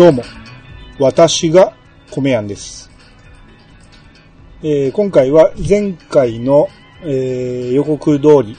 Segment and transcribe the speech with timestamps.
[0.00, 0.22] どうも、
[0.98, 1.74] 私が
[2.10, 2.90] 米やんです。
[4.62, 6.68] えー今回は前回の、
[7.02, 8.56] えー予告通り、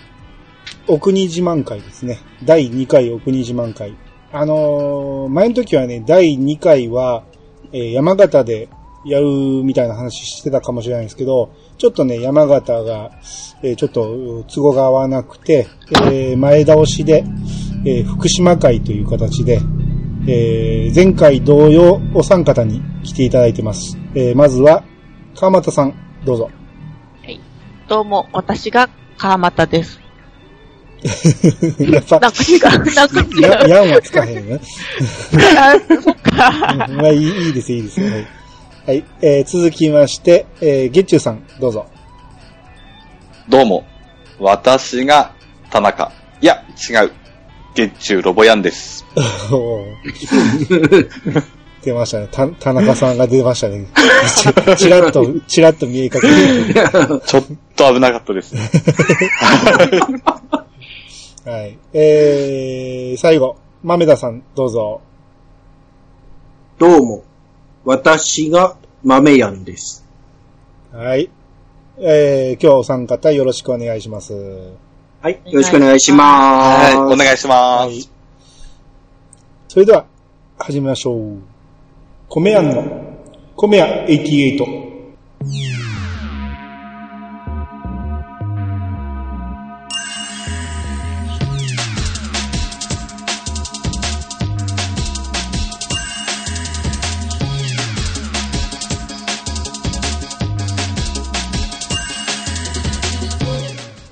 [0.88, 2.20] お国自慢会ですね。
[2.46, 3.96] 第2回お国自慢会。
[4.32, 7.24] あのー前の時はね、第2回は、
[7.73, 8.70] えー山形で
[9.04, 9.26] やる
[9.64, 13.10] みたいな話してたかもしれないんですけど、ちょっとね、山形が、
[13.64, 15.65] えーちょっと都合が合わなくて、
[16.06, 17.23] えー前倒しで、
[17.84, 19.60] えー福島会という形で、
[20.28, 23.98] えー前回同様お三方に来ていただいてます。
[24.14, 24.84] えーまずは、
[25.36, 25.93] 川又さん、
[26.25, 26.50] どうぞ。
[27.88, 30.00] どうも、私が川又です。
[31.92, 32.62] やっぱ、なんか違う、
[32.94, 33.70] なんか違や、う。
[33.70, 34.59] やんはつかへんね。
[35.58, 36.86] あそっか。
[36.90, 38.02] うんまあいいいいです、いいです。
[38.02, 38.28] はい。
[38.88, 39.03] はい。
[39.22, 41.86] えー続きまして、えー、月中さん、どうぞ。
[43.50, 43.84] どうも。
[44.40, 45.32] 私が
[45.72, 46.12] 田中。
[46.42, 47.12] いや、違う。
[47.73, 49.05] 月中ロボヤンです。
[51.83, 52.27] 出ましたね。
[52.31, 53.88] た、田中さんが出ましたね。
[54.77, 56.33] ちちらっと、ちらっと見えかけて。
[57.25, 58.61] ちょっと危なかったですね。
[61.45, 61.77] はい。
[61.94, 65.02] えー、最後、豆田さん、どうぞ。
[66.77, 67.23] どうも。
[67.83, 70.05] 私が豆やんです。
[70.92, 71.31] はい。
[71.97, 74.72] えー、今日お三方よろしくお願いします。
[75.22, 75.33] はい。
[75.45, 76.95] よろしくお願いします。
[76.95, 78.11] はい、お願いしまはいす。。
[79.67, 80.08] それでは、
[80.58, 81.38] 始めましょう。
[82.27, 82.83] 米屋の、
[83.55, 84.58] 米屋88。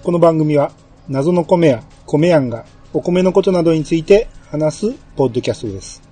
[0.03, 0.71] この番組は、
[1.09, 6.03] 謎の米屋、米屋が、お米のことなどについて話すポッドキャストです。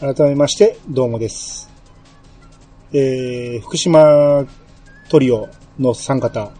[0.00, 1.68] 改めまして、どうもです。
[2.94, 4.46] えー、福島
[5.10, 5.46] トリオ
[5.78, 6.52] の三方、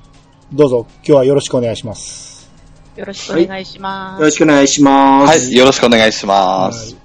[0.52, 2.50] どうぞ今日はよろしくお願いします。
[2.96, 4.20] よろしくお願いします。
[4.20, 5.30] よろしくお願いします。
[5.30, 6.96] はい、よろしくお願いします。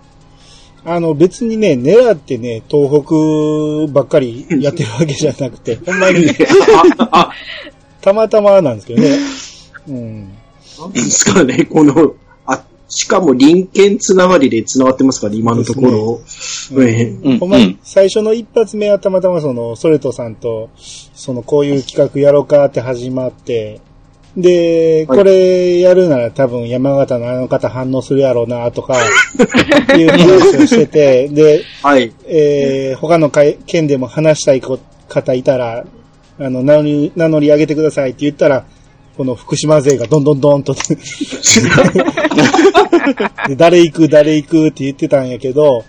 [0.83, 3.01] あの、別にね、狙ってね、東
[3.87, 6.27] 北ばっかりやってるわけじゃなくて、 ほんまに、
[6.97, 7.31] あ、あ、
[8.01, 9.47] たまたまなんですけどね。
[9.87, 10.29] うん。
[10.79, 12.15] なんですかね、この、
[12.45, 16.21] あ、しかも隣県つながりでつながってますから、今のところ。
[16.83, 23.81] ええうんほんまにうん、最初の一発目はたまたまその、ソレトさんと、その、こういう企画やろうかって始まって、
[24.37, 28.95] で、はいこれやるなら多分山形のあの方反応するやろうなとか、
[29.97, 32.13] いう話をしてて、 で、はい。
[32.25, 34.77] えー、他の会県でも話したいこ
[35.09, 35.85] 方いたら、
[36.39, 38.65] あの、名乗り、名乗り上げてくださいって言ったら、
[39.17, 40.75] この福島勢がどんどんどんと。
[43.47, 45.83] で誰行く、誰行くって言ってたんやけど、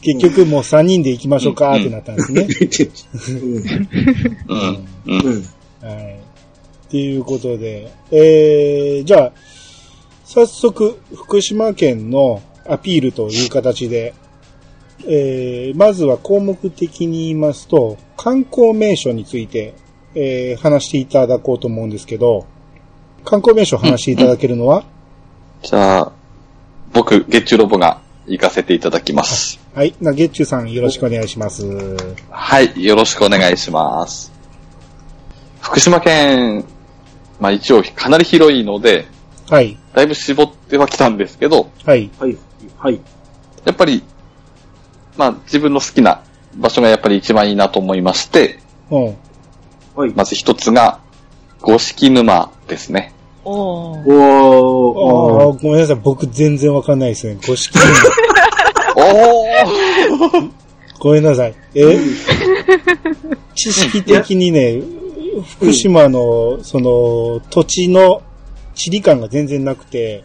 [0.00, 2.48] 結局もう3人で行きましょうかってなったんですね。
[5.82, 6.14] はい。
[6.14, 9.32] っていうことで、えー、じゃあ、
[10.24, 14.14] 早速、福島県のアピールという形で、
[15.06, 19.74] えー、まずは項目的に言いますと、観光名所について、
[20.14, 22.46] えー、話していただこうと思うんですけど、
[23.24, 24.84] 観光名所話していただけるのは、
[25.62, 26.12] じゃあ、
[26.92, 29.60] 僕、月中ロボが行かせていただきます。
[29.74, 31.96] はい、な、月中さんよろしくお願いします。
[32.30, 34.32] はい、よろしくお願いします。
[35.60, 36.64] 福島県、
[37.38, 39.06] まあ一応かなり広いので、
[39.48, 42.36] はい、だいぶ絞ってはきたんですけど、はい、はい。
[42.78, 43.00] はい。
[43.64, 44.02] やっぱり、
[45.16, 46.22] まあ自分の好きな
[46.56, 48.58] 場所がやっぱり一番いいなと思いまして、
[48.90, 49.04] うん。
[49.94, 50.12] はい。
[50.14, 51.00] まず一つが、
[51.62, 53.12] 五色沼ですね。
[53.44, 53.98] おー。
[53.98, 55.56] あおー。
[55.56, 57.38] あ、ごめんなさい、僕全然わかんないですね。
[57.46, 57.78] ご式
[58.96, 60.50] おー
[60.98, 61.54] ごめんなさい。
[61.74, 61.98] え
[63.54, 64.82] 知識的にね、
[65.58, 68.22] 福島の、その、土地の
[68.74, 70.24] 地理感が全然なくて、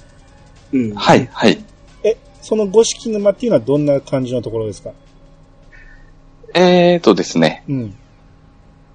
[0.73, 0.93] うん。
[0.95, 1.63] はい、はい。
[2.03, 4.91] え、その五色沼っていうのはどんな感じのところですか？
[6.53, 7.95] えーとですね、うん。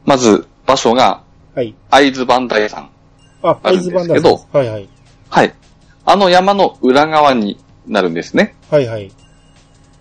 [0.05, 1.23] まず場所が
[1.55, 1.75] はい。
[1.91, 2.91] 会津磐梯山。
[3.43, 4.88] あ、あるんですけど会津磐梯ですはいはい。
[5.29, 5.55] はい。
[6.05, 8.56] あの山の裏側になるんですね。
[8.70, 9.11] はいはい。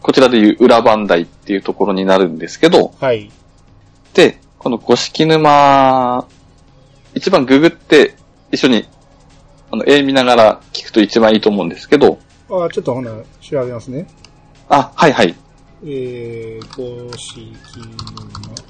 [0.02, 3.32] こちらでいう裏磐梯っていうところになるんですけど、はい。
[4.14, 6.28] で、この五色沼、
[7.14, 8.16] 一番ググって
[8.52, 8.88] 一緒に、
[9.72, 12.20] あの、絵見ながら聞くと一番いいと思うんですけど、
[12.50, 13.12] あ、ちょっとほな、
[13.42, 14.08] 調べますね。
[14.70, 15.36] あ、はいはい。
[15.84, 17.42] えー、五色
[17.78, 18.69] 沼。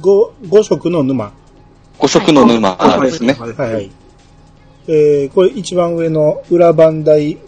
[0.00, 1.32] 五、五色の沼。
[1.98, 3.34] 五色の沼ですね。
[3.34, 3.90] はい。
[4.86, 7.38] えー、これ一番上の裏磐梯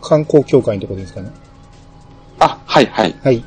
[0.00, 1.30] 観光協会のところですかね。
[2.72, 3.14] はいはい。
[3.22, 3.44] はい。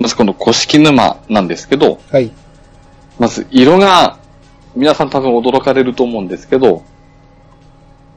[0.00, 2.32] まずこの五色沼なんですけど、はい。
[3.20, 4.18] まず色が、
[4.74, 6.82] 皆さん多分驚かれると思うんですけど、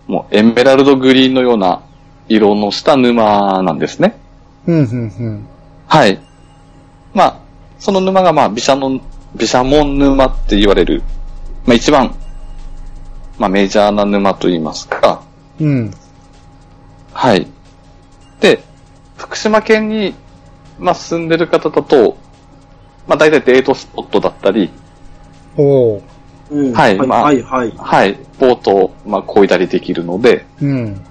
[0.07, 1.83] もうエメラルドグリーンのような
[2.27, 4.17] 色のした沼なんですね。
[4.65, 5.47] うん、うん、うん。
[5.87, 6.19] はい。
[7.13, 7.42] まあ、
[7.83, 9.01] その沼がまあ、毘沙門、
[9.35, 11.03] 毘沙門沼って言われる、
[11.65, 12.15] まあ一番、
[13.37, 15.21] まあメジャーな沼と言いますか、
[15.59, 15.93] うん。
[17.11, 17.45] はい。
[18.39, 18.63] で、
[19.17, 20.15] 福島県に、
[20.79, 22.15] まあ住んでる方だと、
[23.05, 24.71] まあ大体デートスポットだったり、
[25.57, 26.01] おー。
[26.51, 27.73] うんはい、はいまあはい、はい。
[27.75, 30.69] はい、ボートを、まあ、漕いだりできるので、うん。
[30.69, 31.01] うん。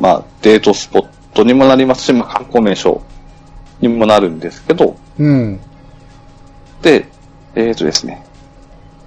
[0.00, 3.02] まあ、デートスポットにもなりますし、まあ、観光名所
[3.82, 5.60] にもなるんですけど、うん。
[6.84, 7.08] で、
[7.54, 8.24] えっ、とですね、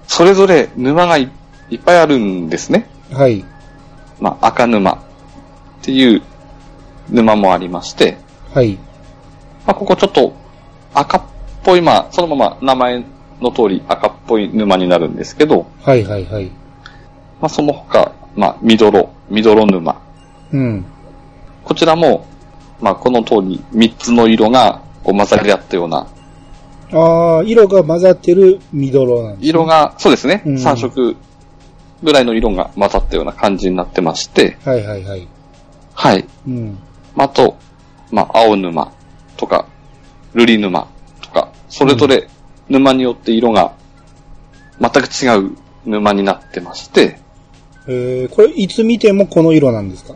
[0.08, 1.30] それぞれ沼がい
[1.70, 2.88] いっぱいあるんですね。
[3.12, 3.44] はい。
[4.20, 4.98] まあ、赤沼っ
[5.82, 6.22] ていう
[7.08, 8.18] 沼もありまして、
[8.52, 8.74] はい。
[9.64, 10.34] まあ、ここちょっと
[10.92, 11.22] 赤っ
[11.62, 13.04] ぽい、まあ、そのまま名前
[13.40, 16.46] の通り赤っぽい沼になるんですけど、はい、はい、はい。
[17.40, 20.00] まあ、その他、まあ、ミドロ、ミドロ沼。
[20.52, 20.84] うん。
[21.64, 22.26] こちらも、
[22.80, 26.08] まあ、この通り3つの色がこう混ざり合ったような、
[26.92, 29.48] ああ、色が混ざってるミドロなんです、ね。
[29.50, 29.64] 色。
[29.64, 31.16] が、そうですね、うん3色
[32.02, 35.28] ぐらいの色が混ざったような感じになってまして、はい、はい、はい。
[35.94, 36.24] はい。
[36.46, 36.78] うん。
[37.16, 37.56] まああと、
[38.10, 38.92] まあ、青沼
[39.36, 39.66] とか、
[40.34, 40.86] 瑠璃沼
[41.20, 42.28] とか、それぞれ
[42.68, 43.72] 沼によって色が
[44.80, 47.18] 全く違う沼になってまして、
[47.86, 50.14] えー、これいつ見てもこの色なんですか？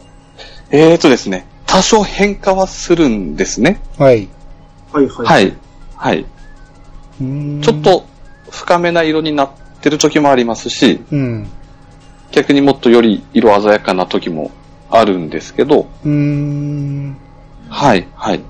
[0.71, 3.81] えーとですね、多少変化はするんですね。
[3.99, 4.29] はい。
[4.93, 5.27] はい、はい。
[5.27, 5.57] はい。
[5.97, 6.27] はい。
[7.63, 7.81] ちょっ。
[7.83, 8.07] と
[8.51, 11.49] 深めな色になってる時もありますし、うん。
[12.31, 14.51] 逆にもっとより色鮮やかな時も
[14.91, 17.17] あるんですけど、うーん。
[17.69, 18.41] はい、はい。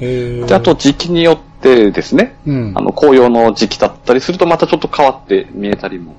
[0.00, 2.72] えー、で、あと時期によってですね、うん。
[2.74, 6.14] あの、紅葉の時期だったりするとまたちょっと変わって見えたりも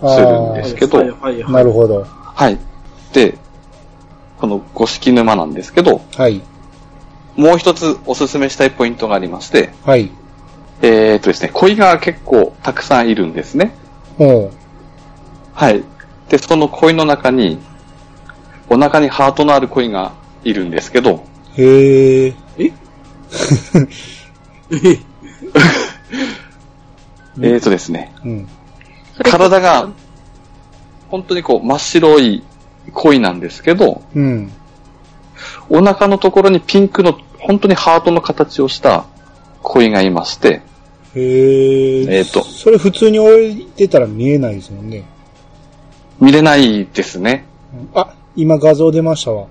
[0.00, 1.52] するんですけどはい、はい、はい。
[1.52, 2.04] なるほど。
[2.04, 2.58] はい。
[3.12, 3.38] で、
[4.38, 6.42] この五色沼なんですけど、はい。
[7.36, 10.10] もう一つおすすめしたいポイントがありまして、はい。
[10.86, 13.74] えー、とですね、鯉が結構たくさんいるんですね。
[14.18, 14.52] ほ
[15.54, 15.82] はい。
[16.28, 17.58] で、その鯉の中に、
[18.68, 21.24] お腹にハートのある鯉がいるんですけど、
[21.56, 21.60] う。
[21.62, 22.34] へえ。
[22.58, 22.64] え？
[27.40, 28.48] えーとですね、うん。
[29.22, 29.88] 体が、
[31.08, 32.44] 本当にこう真っ白い
[32.92, 34.52] 鯉なんですけど、うん。
[35.70, 39.06] お腹のところにピンクの、本当にハートの形をした
[39.62, 40.60] 鯉がいまして、
[41.14, 42.18] へえ。
[42.18, 45.04] えーとそれ普通に置いてたら見えないですもんね。
[46.20, 47.44] 見れないですね。
[47.72, 49.46] うんあ、今画像出ましたわ。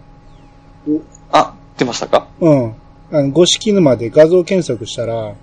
[1.31, 2.27] あ、出ましたか？
[2.39, 2.73] うん。
[3.11, 5.33] あの、五色沼で画像検索したら、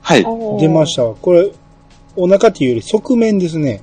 [0.00, 0.24] はい。
[0.60, 1.14] 出ましたわ。
[1.14, 1.50] これ、
[2.16, 3.82] お腹っていうより側面ですね。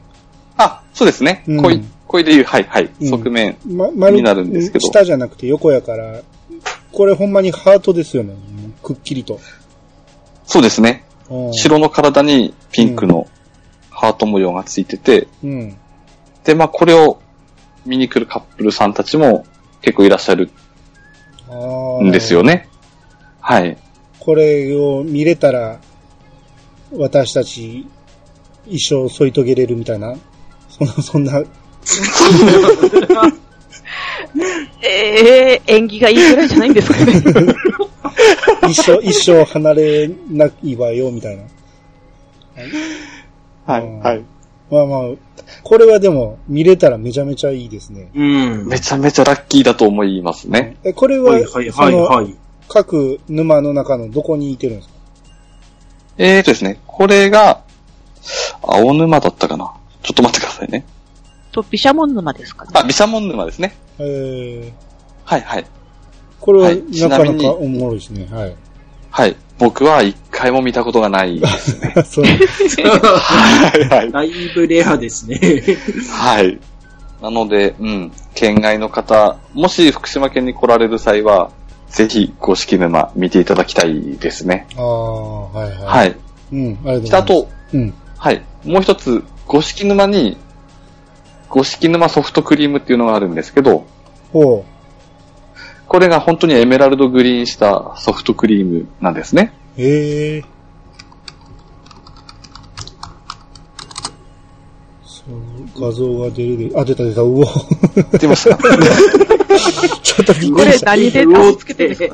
[0.57, 1.44] あ、そうですね。
[1.48, 3.57] うん鯉、鯉でいう、はい、はい、うん側面。
[3.65, 6.22] になるんですけど下じゃなくて横やから、
[6.92, 8.36] これほんまにハートですよね。
[8.84, 9.39] くっきりと。
[10.46, 11.05] そうですね。
[11.29, 13.27] うん白の体にピンクの
[13.91, 15.77] ハート模様がついてて、うん。
[16.43, 17.21] で、まあ、これを
[17.86, 19.45] 見に来るカップルさんたちも
[19.81, 20.50] 結構いらっしゃる
[22.01, 22.67] んですよね。
[23.41, 23.77] はい。
[24.19, 25.79] これを見れたら、
[26.91, 27.86] 私たち
[28.67, 30.15] 一生添い遂げれるみたいな、
[30.69, 31.41] そんな、そんな、
[34.81, 37.13] ええ演技がいいぐらいじゃないんですかね。
[38.72, 41.44] 一生、 一生離れないわよ、みたいな。
[43.66, 44.24] はい、うんはい。
[44.70, 45.02] まあまあ、
[45.64, 48.12] これはでも見れたらめちゃめちゃいいですね。
[48.14, 48.68] うん。
[48.68, 50.78] めちゃめちゃラッキーだと思いますね。
[50.84, 52.36] え、これは、はい、はい、はい。
[52.68, 54.94] 各沼の中のどこにいてるんですか？
[56.18, 57.62] えーとですね、これが、
[58.62, 59.74] 青沼だったかな
[60.04, 60.86] ちょっと待ってくださいね。
[61.52, 62.72] と、毘沙門沼ですかね。
[62.74, 63.74] あ、毘沙門沼ですね。
[63.98, 64.72] えー、
[65.26, 65.66] はい、はい。
[66.39, 68.27] これははいなかなちなみにかおもろいですね。
[68.31, 68.55] はい。
[69.12, 69.36] はい。
[69.58, 71.93] 僕は一回も見たことがないですね。
[72.05, 72.25] そう。
[72.25, 74.12] はい、はい。
[74.12, 75.39] だいぶレアですね。
[76.12, 76.60] はい。
[77.22, 81.51] なので、うん、県外の方、もし福島県に来られる際は、
[81.89, 84.67] ぜひ、五色沼見ていただきたいですね。
[84.77, 85.84] ああ、はいはい。。
[85.84, 86.15] はいい。
[86.51, 87.15] うん、ありがとうございます。
[87.15, 87.93] あと、うん。
[88.17, 88.41] はい。
[88.63, 90.38] もう一つ、五色沼に、
[91.50, 93.86] 五色沼ソフトクリームっていうのがあるんですけど、
[94.31, 94.63] ほ
[95.89, 99.53] これが本当にエメラルドグリーンしたソフトクリームなんですね。
[99.75, 99.81] う。
[99.81, 100.43] へえ。
[105.03, 107.43] そう、画像が出るで、あ、出た出た、うお。
[108.19, 108.55] 出ました
[110.03, 110.96] ちょっとびっこれくりした。
[110.96, 111.25] 何で
[111.60, 112.13] 助けてる？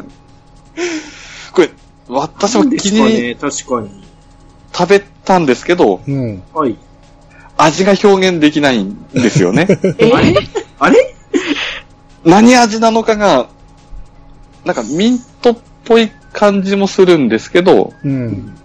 [1.51, 1.69] これ、
[2.07, 4.03] 私も気にかね、確かに。
[4.73, 6.43] 食べたんですけど、うん。
[6.53, 6.77] はい。
[7.57, 9.67] 味が表現できないんですよね。
[9.99, 10.33] えあれ
[10.79, 11.15] あれ？
[12.23, 13.49] 何味なのかが、
[14.65, 18.55] なんかミントっぽい感じもするんですけど、うん。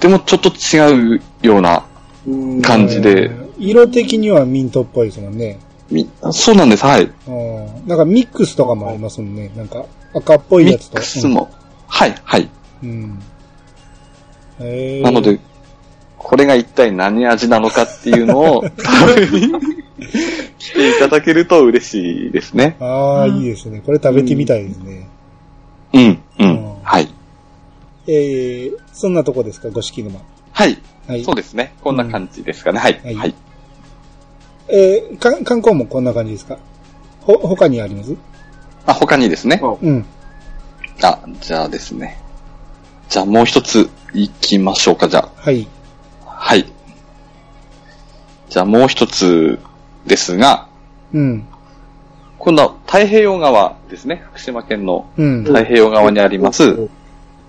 [0.00, 1.84] でもちょっと違うような
[2.26, 5.58] うん感じで、うん色的にはミントっぽいですもんね。
[5.90, 7.10] みそうなんです、はい。
[7.26, 7.88] うん。
[7.88, 9.50] なんかミックスとかもありますもんね。
[9.56, 10.98] なんか赤っぽいミやつと。
[10.98, 11.50] ックスも。
[11.86, 12.50] はい、はい。
[12.82, 13.18] うん。
[15.02, 15.38] なので、
[16.18, 18.64] これが一体何味なのかっていうのを、
[20.58, 22.76] 来ていただけると嬉しいですね。
[22.80, 23.82] ああ、いいですね。
[23.84, 25.08] これ食べてみたいですね。
[25.94, 27.08] うん、ううんん、はい。
[28.06, 30.20] えー、そんなとこですか、五色沼。
[30.52, 31.34] はい、はいそう。
[31.34, 31.72] ですね。
[31.82, 32.78] こんな感じですかね。
[32.78, 33.34] はい、はいはい。
[34.68, 36.58] えー、か観光もこんな感じですか？
[37.22, 38.14] ほ、他にあります？
[38.86, 39.60] あ、他にですね。
[39.62, 40.04] あうん。
[41.02, 42.18] あ、じゃあですね。
[43.08, 45.66] じゃあもう一つ行きましょうか、じゃはい。
[46.26, 46.30] あ。
[46.30, 46.66] はい。
[48.50, 49.58] じゃあもう一つ
[50.06, 50.68] ですが、
[51.12, 51.46] うん。
[52.38, 54.22] 今度は太平洋側ですね。
[54.30, 55.44] 福島県のうん。
[55.44, 56.88] 太平洋側にあります、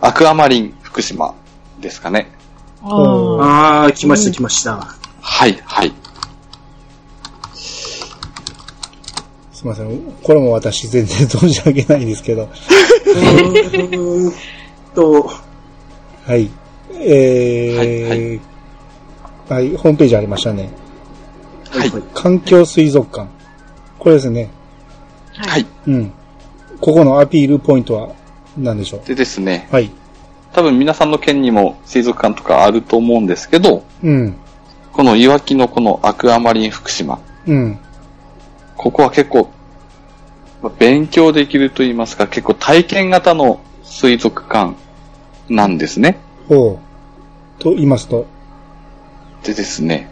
[0.01, 1.35] アクアマリン福島
[1.79, 2.31] ですかね。
[2.81, 4.87] あーああ、来ました来ました。
[5.21, 5.93] はい、はい。
[7.53, 9.99] すいません。
[10.23, 12.43] これも私全然存じ上げないですけど。
[13.05, 14.33] うーん
[14.93, 15.29] と、
[16.25, 16.49] はい。
[16.93, 20.69] えー、はい、ホームページありましたね。
[21.79, 23.29] はい環境水族館。
[23.99, 24.49] これですね。
[25.35, 25.65] はい。
[25.87, 26.11] うん。
[26.79, 28.09] ここのアピールポイントは
[28.57, 29.91] 何でしょでですね、うはい。
[30.53, 34.35] 多分皆さんの県にも水族館とかあると思うんですけど、うん。
[34.93, 37.79] このいわきのこのアクアマリン福島、うん。
[38.75, 39.49] ここは結構、
[40.61, 44.75] まあ勉強できると言いますか、結構体験型の水族館
[45.49, 46.17] なんですね。
[46.47, 46.79] ほ
[47.59, 47.61] う。
[47.61, 48.25] と言いますと？
[49.43, 50.09] でですね、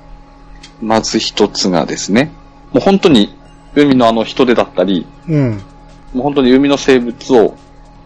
[0.85, 2.31] まず一つがですね、
[2.71, 3.35] もう本当に
[3.73, 5.51] 海のあの人手だったり、うん。
[6.13, 7.57] もう本当に海の生物を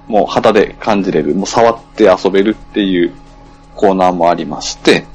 [0.07, 3.13] もう肌で感じれる、もう触って遊べるっていう
[3.75, 5.05] コーナーもありまして、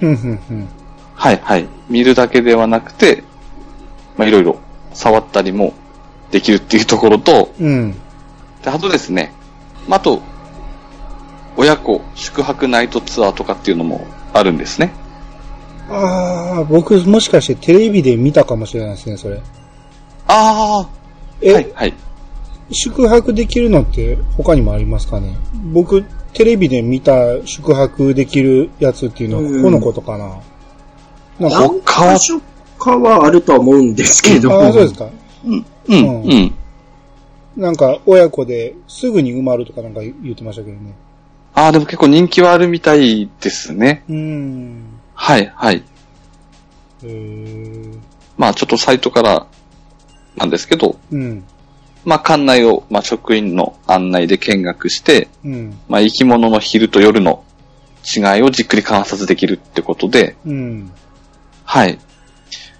[0.00, 0.68] うん、うん、うん。
[1.16, 1.66] はいはい。
[1.88, 3.24] 見るだけではなくて、
[4.16, 4.60] まあいろいろ
[4.92, 5.74] 触ったりも
[6.30, 7.92] できるっていうところと、うん。
[8.62, 9.32] で、あとですね、
[9.88, 10.22] まあ、あと、
[11.56, 14.92] 親子宿泊ナイトツアーとかっていうのもあるんですね。
[15.88, 19.40] ああ、僕もしかしてテレビで見たかもしれないですね、それ。
[20.26, 20.88] ああ、
[21.40, 21.94] え、はいはい。
[22.70, 25.36] 宿泊できるのって他にもありますかね？
[25.72, 30.40] 僕、テレビで見た宿泊できるやつっていうのうんはこのことかな
[31.38, 32.40] なんか、何か所
[32.78, 34.52] かはあるとは思うんですけど。
[34.52, 35.08] ああ、そうですか。
[35.44, 36.54] うん、うん、うん。
[37.56, 40.94] なんか、親子ですぐに埋まるとかなんか言ってましたけどね。
[41.54, 44.02] ああ、でも結構人気はあるみたいですね。
[44.08, 44.82] うーん。
[45.14, 45.82] はい、はい。
[47.02, 47.98] へー
[48.36, 49.46] まあちょっとサイトから
[50.36, 51.44] なんですけど、うん。
[52.04, 55.78] まあ館内を、まあ職員の案内で見学して、うん。
[55.88, 57.44] まあ生き物の昼と夜の
[58.04, 60.92] 違いをじっくり観察できるってことで、うん。
[61.64, 61.98] はい。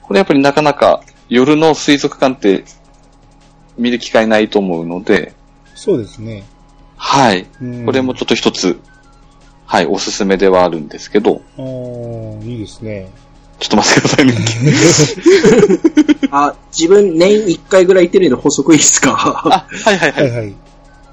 [0.03, 2.65] これやっぱりなかなか夜の水族館って
[3.79, 5.35] 見る機会ないと思うので、
[5.75, 6.45] そうですね。
[6.97, 7.47] はい。
[7.61, 8.79] うんこれもちょっと一つ、
[9.67, 13.09] はい、おすすめではあるんですけど、あーいいですね。
[13.59, 14.35] ちょっと待ってくださいね。
[16.31, 19.13] あ、自分年1回ぐらい行ってるので補足いいですか？
[19.13, 20.23] あ、はいはいは。
[20.23, 20.55] はいいはい。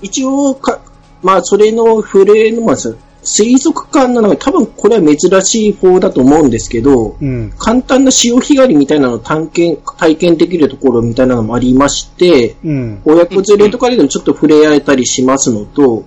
[0.01, 0.79] 一応か、
[1.21, 7.53] まあ、それの触れの、まず、水族館なのが多分これは珍しい方だと思うんですけど、うん。
[7.57, 13.01] 簡単な潮干狩りみたいなのを探検、体験できるところみたいなのもありまして、うん。
[13.05, 16.05] 親子連れとかでもちょっと触れ合えたりしますのと、うん。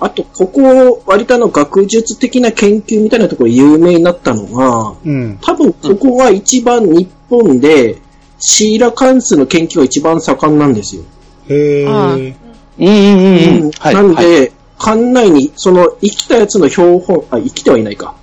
[0.00, 5.38] あと、ここ、割とあの学術的な研究みたいなところ有名になったのが、うん。
[5.40, 7.96] 多分ここが一番日本で
[8.38, 11.02] シーラカンスの研究が一番盛んなんですよ。
[11.48, 12.34] へあー。
[12.78, 13.70] うんうんうんうん。
[13.78, 13.94] はい。
[13.94, 18.14] なんで、はい館内にその生きたやつの標本、あ、生きてはいないか。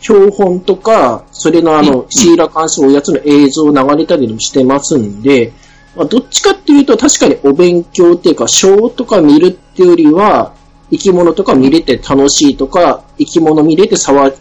[0.00, 5.52] 標本とか、それのあの、シーラカンスおやつの映像流れたりもしてますんで、
[5.96, 10.54] まあ、どっちかっていうと確かにお勉強っていうか、ショーとか見るっていうよりは、
[10.90, 14.32] 生き物とか見れて楽しいとか、生き物見れて触、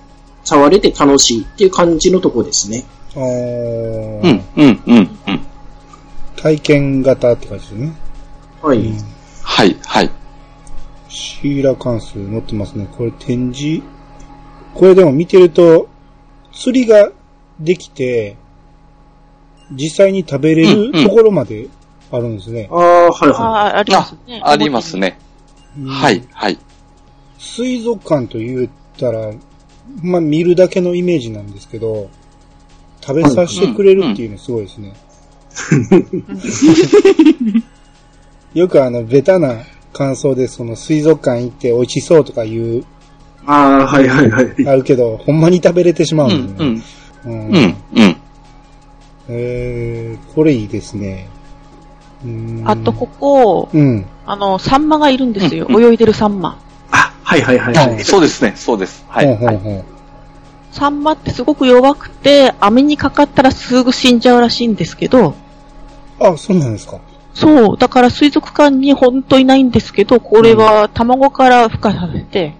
[0.44, 2.86] 触れて楽しいっていう感じのとこですね。
[3.16, 3.22] あー
[4.22, 5.40] うんうんうんうん。
[6.36, 7.94] 体験型って感じですね。
[8.62, 8.78] はい。
[8.78, 8.98] うん
[9.44, 10.10] はいはい。
[11.14, 12.88] シーラ関数載ってますね。
[12.98, 13.84] これ展示。
[14.74, 15.88] これでも見てると、
[16.52, 17.12] 釣りが
[17.60, 18.36] できて、
[19.72, 21.70] 実際に食べれうんうんるところまで
[22.12, 22.68] あるんですね。
[22.72, 24.42] ああ、はいあはあ、ありますね。
[24.44, 25.20] ありますね。
[25.78, 26.58] うんはい、はい。
[27.38, 29.32] 水族館と言ったら、
[30.02, 32.10] まあ見るだけのイメージなんですけど、
[33.02, 34.94] 食べさせてくれるっていうのすごいですね。
[38.56, 39.58] よくあの、ベタな
[39.94, 42.86] 感想でその水族館行って美味しそうとか言う、
[43.46, 44.68] ああ、はいはいはい。
[44.68, 46.82] あるけど、ほんまに食べれてしまううんん、だよね。
[47.26, 48.18] うん、うんうん、うん。
[49.30, 51.28] えー、これいいですね。
[52.24, 54.06] うんあと、ここ、うん。
[54.26, 55.68] あの、サンマがいるんですよ。
[55.70, 56.58] うん泳いでるサンマ。
[56.92, 58.04] あ、はいはいはいはい。
[58.04, 59.06] そうですね、そうです。
[59.10, 59.56] はい、ほうほはい。
[59.56, 59.84] うほう
[60.72, 65.36] サンマってすごく弱くて、網にかかったらすぐ死んじゃうらしいんですけど、
[66.20, 67.00] あ、そうなんですか。
[67.34, 72.56] そう、だから水族館にほんといないんですけど、これは卵から孵化させて、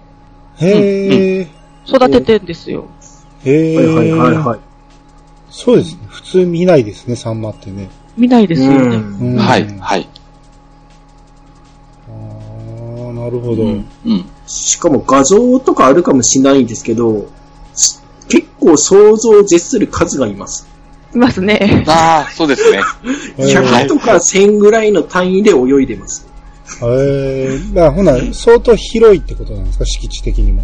[0.60, 1.48] へえ、
[1.86, 2.88] 育ててんですよ。
[3.44, 4.58] へえ、はいはいはいはい。
[5.50, 6.00] そうですね。
[6.08, 7.88] 普通見ないですね、サンマってね。
[8.16, 8.76] 見ないですよね。
[8.76, 10.08] うんうんはい、はい。
[12.08, 12.12] あ
[13.10, 13.62] あ、なるほど。
[13.62, 14.24] うん、うん。
[14.46, 17.28] しかも画像とかあるかもしれないんですけど、
[17.74, 20.73] す結構想像を絶する数がいます。
[21.14, 21.84] いますね。
[21.86, 22.78] ああ、そうですね。
[23.38, 26.26] へー100とか1000ぐらいの単位で泳いでます。
[26.82, 30.62] へえ、だからほな、相当広いってことなんですか、敷地的にも。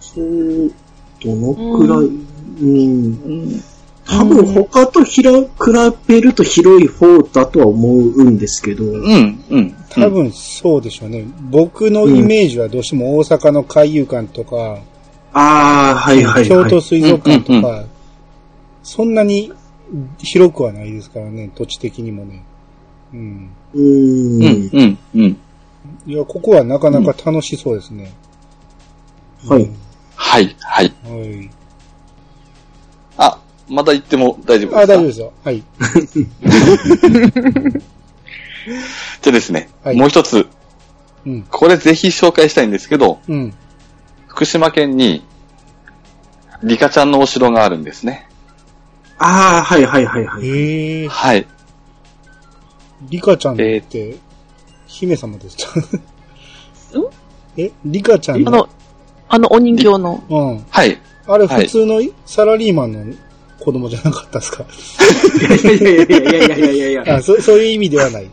[0.00, 0.70] そう、
[1.22, 3.64] どのくらい、うん、うん
[4.06, 5.48] 多分他とひら比
[6.06, 9.74] べると広い方だとは思うんですけど、うん、うん。
[9.88, 11.24] 多分そうでしょうね。
[11.50, 14.78] 僕のイメージはどうしても大阪の海遊館とか、
[15.32, 16.48] ああ、はいはいはい。
[16.48, 17.84] 京都水族館とうんか、
[18.82, 19.52] そんなに
[20.18, 22.42] 広くはないですからね、土地的にもね。
[23.12, 23.50] うん。
[23.74, 23.84] うーん。
[24.44, 25.36] うん、うん、うん。
[26.06, 28.12] いや、ここはなかなか楽しそうですね。
[29.46, 29.68] はい。
[30.16, 30.92] はい、はい。
[31.06, 31.20] うん。
[31.20, 31.50] はい。
[33.18, 34.78] あ、まだ言っても大丈夫ですか？
[34.80, 35.32] あ、大丈夫ですよ。
[35.44, 35.62] はい。
[39.22, 40.46] でですね、はいもう一つ、
[41.26, 41.42] うん。
[41.50, 43.52] これぜひ紹介したいんですけど、うん。
[44.26, 45.22] 福島県に、
[46.62, 48.26] リカちゃんのお城があるんですね。
[49.26, 50.46] ああ、はいはいはいはい。
[50.46, 51.08] ええ。
[51.08, 51.46] はい。
[53.08, 54.16] リカちゃんって、え
[54.86, 55.68] 姫様でした。
[57.56, 58.68] えリカちゃんあの、
[59.28, 60.22] あのお人形の。
[60.28, 60.64] うん。
[60.68, 60.98] はい。
[61.26, 63.16] あれ、普通のサラリーマンの
[63.60, 64.64] 子供じゃなかったですか、
[65.40, 68.30] いやいやいやいやいやいやいや あそそういう意味ではない。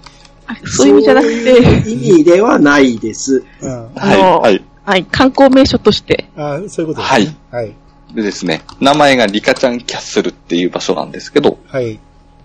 [0.48, 3.44] あそういう意味じゃなくそうて、いう意味ではないです。
[3.62, 4.18] うん、あはい。
[4.22, 4.62] のはい。
[4.84, 6.26] はい、観光名所として。
[6.36, 7.36] あそういうことですね。
[7.50, 7.64] はい。
[7.66, 7.76] はい。
[8.14, 12.00] でですね、名前がリカちゃんキャッスルっていう場所なんですけど、はい。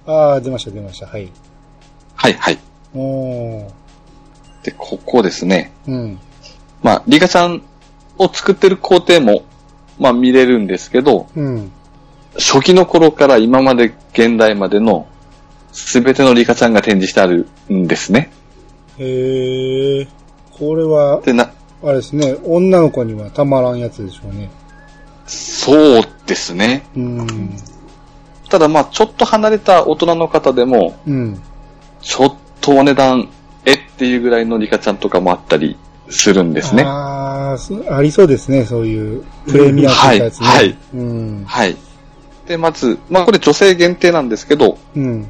[0.06, 1.06] ああ、出ました、出ました。
[1.06, 1.30] はい。
[2.14, 2.58] はいはい。
[2.94, 3.68] おー。
[4.62, 6.18] で、ここですね、うん。
[6.82, 7.62] まあ、リカちゃん
[8.18, 9.42] を作ってる工程も、
[9.98, 11.70] まあ見れるんですけど、うん。
[12.34, 15.06] 初期の頃から今まで現代までの
[15.72, 18.30] すべてのリカちゃんが展示してあるんですね。
[18.98, 20.08] へえ、
[20.52, 21.50] これは、で、な、
[21.82, 24.50] あれですね、女の子にはたまらんやつでしょうね。
[25.26, 26.86] そうですね。
[26.96, 27.56] うん。
[28.48, 31.42] ただまあ、ちょっと離れた大人の方でも、うん。
[32.00, 33.28] ちょっとお値段、
[33.64, 35.76] えっていうぐらいのリカちゃんとかもあったり
[36.08, 36.84] するんですね。
[36.84, 40.46] ああ、そありそうですね、そういうプレミアってやつね。
[40.46, 41.44] はいはいうん。
[41.44, 41.76] はい。
[42.46, 45.26] で、まず、まあこれ女性限定なんですけど、うん。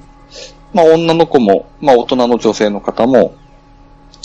[0.74, 3.34] まあ女の子も、まあ大人の女性の方も、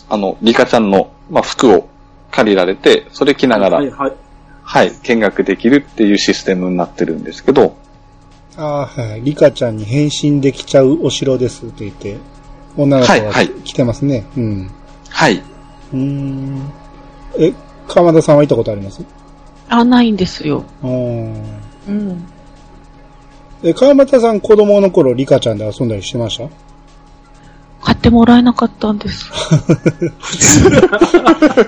[0.09, 1.87] あの、リカちゃんの、まあ服を
[2.31, 4.13] 借りられて、それ着ながら、はいはい。
[4.63, 7.75] はい、見学できるっていうシステムになってるんですけど、
[8.57, 8.63] あ
[8.97, 9.21] あ、はい。
[9.21, 12.17] リカちゃんに変身できちゃうお城ですって言って、
[12.77, 14.25] 女の子がはいはい来てますね。
[14.37, 14.71] うん。
[15.09, 15.37] はい。
[15.37, 16.71] うーん。
[17.37, 17.53] え、
[17.87, 19.01] 川田さんは行ったことあります？
[19.69, 20.63] あ、ないんですよ。
[20.83, 21.33] うん。
[21.87, 22.27] うん。
[23.63, 26.45] え、川又さん子供の頃リカちゃんで遊んだりしてました？
[27.81, 29.29] 買ってもらえなかったんです。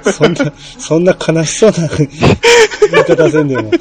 [0.14, 2.08] そんな、そんな悲しそうな言
[3.02, 3.72] い方せんでも。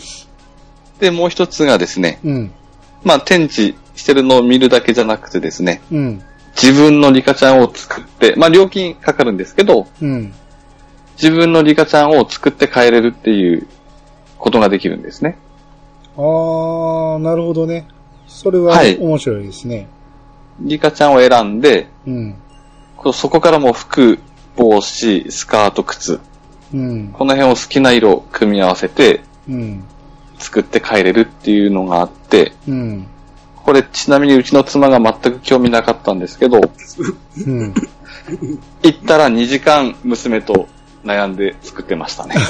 [0.98, 2.50] で、もう一つがですね、うん。
[3.04, 6.22] まあ展示してるのを見るだけじゃなくてですね、うん。
[6.60, 10.32] 自分のリカちゃんを作って、まあ料金かかるんですけど、うん。
[11.16, 13.66] 自分のリカちゃんを作って帰れるっていう
[14.38, 15.36] ことができるんですね。
[16.16, 17.86] あー、なるほどね。
[18.26, 19.86] それははい面白いですね。
[20.60, 22.34] リカちゃんを選んで、うん。
[22.96, 24.18] こうそこからも服、
[24.56, 26.20] 帽子、スカート、靴、
[26.72, 27.08] うん。
[27.12, 29.84] この辺を好きな色を組み合わせてうん。
[30.38, 33.06] 作って帰れるっていうのがあって、うん。
[33.56, 36.60] これちなみにうちの妻が全く興味なかったんですけど、
[37.46, 37.74] うん。
[38.82, 40.68] 行ったら2時間娘と
[41.04, 42.34] 悩んで作ってましたね。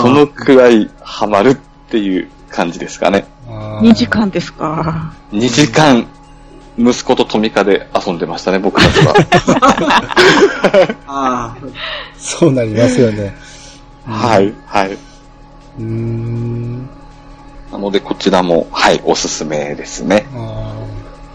[0.00, 1.56] そのくらいハマるっ
[1.90, 3.26] ていう感じですかね。
[3.46, 5.12] ほどあー2時間ですか。
[5.32, 6.06] 2時間
[6.78, 9.14] 息子とトミカで遊んでましたね、僕たちは。
[11.06, 11.56] ああ、
[12.18, 13.34] そうなりますよね。
[14.06, 14.92] はい、はい。
[14.92, 16.88] うーん。
[17.72, 20.26] なので、こちらも、はい、おすすめですね。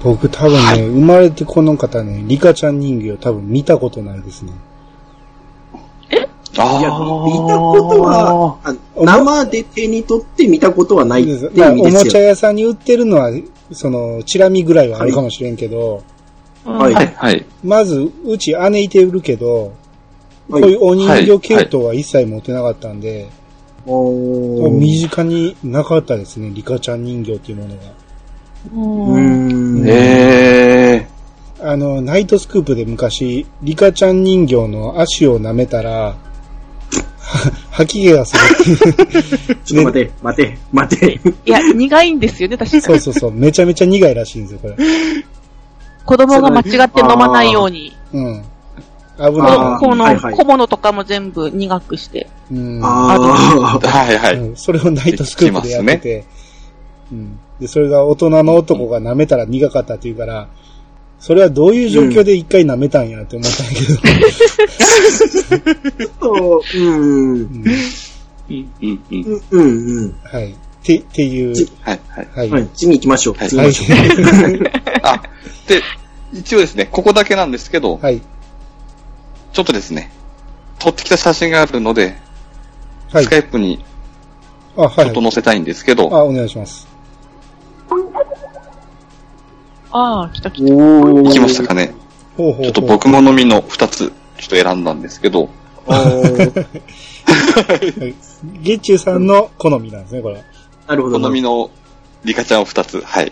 [0.04, 4.54] 僕多分ね、はい生まれてこの方ね、リカちゃん人形多分見たことないですね。
[6.58, 11.72] あいや、見たことは、あ生で手に取って見たことはないって意味ですよ。
[11.72, 13.32] おもちゃ屋さんに売ってるのは、
[13.72, 16.04] その、チラ見ぐらいはあるかもしれんけど、
[16.66, 17.46] はいはい、はい。
[17.64, 19.74] まず、うち姉いて売るけど、
[20.50, 23.30] こはいういうお人形系統は一切持ってなかったんで、
[23.86, 27.82] おー身近になかったですね、リカちゃん人形っていうものが。
[28.74, 29.90] ううんーん。
[29.90, 31.08] え
[31.64, 36.31] あの、ナイトスクープで昔、リカちゃん人形の足を舐めたら、は
[37.72, 39.58] 吐き気がするっていう。
[39.64, 41.20] ちょっと 待て、待て、待て。
[41.46, 42.82] いや、苦いんですよね、確かに。
[42.82, 44.76] そうそうそう、めちゃめちゃ苦いらしいんですよ、これ。
[46.06, 47.96] 子供が間違って飲まないように。
[48.14, 48.44] うん。
[49.18, 52.28] 危あなーこのはいはい小物とかも全部苦くして。
[52.52, 52.56] い。
[52.56, 52.82] うん。
[52.84, 54.36] あー、はい、はい。
[54.36, 56.26] うんそれをナイトスクープでやってて、
[57.12, 57.40] うん。
[57.60, 60.48] で、それが大人の男が舐めたら苦かったって言うから、
[61.22, 64.00] それはどういう状況で一回舐めたんやって思ったんやけど、
[66.18, 66.20] あ。
[66.20, 66.82] と、うん。
[66.82, 67.64] うん
[68.50, 68.68] うん、
[69.52, 70.16] うん、うん。
[70.24, 70.52] はい。
[70.52, 72.28] って、っていう、はい、はい。
[72.36, 72.50] はい。
[72.50, 73.36] はい、次行きましょう。
[73.36, 74.52] はいはい次行きましょう。
[75.04, 75.22] あ、
[75.68, 75.84] で、
[76.34, 78.20] 一応ですね、ここだけなんですけど、はい。
[79.54, 80.12] ちょっとですね、
[80.80, 82.18] 撮ってきた写真があるので、
[83.14, 83.30] はいス。
[83.30, 83.86] カイプに
[84.76, 85.22] あ、はいちょっと。
[85.22, 86.88] 載せたいんですけど、あ、お願いします。
[89.92, 90.74] ああ、来た来た。
[90.74, 91.94] おー行きましたかね
[92.38, 92.66] ほうほうほう。
[92.66, 95.50] ちょっと僕好みの二つ、ちょっと選んだんですけど、
[95.86, 96.66] おー
[97.26, 98.16] はい。
[98.64, 100.44] 月中さんの好みなんですね、これ。
[100.88, 101.20] なるほど。
[101.20, 101.70] 好みの
[102.24, 103.32] リカちゃんを二つ、はい。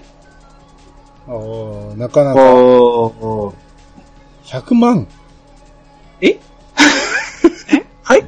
[1.27, 3.53] おーなかなか、おー
[4.45, 5.07] 100万
[6.21, 6.37] え？
[8.03, 8.25] はい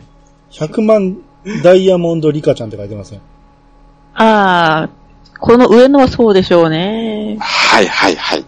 [0.52, 1.18] ?100 万
[1.64, 3.20] ダイヤモンドリカちゃんって書いてますよ。
[4.14, 4.90] ああ、
[5.42, 7.36] この上のはそうでしょうね。
[7.40, 8.46] はい、はい、はい。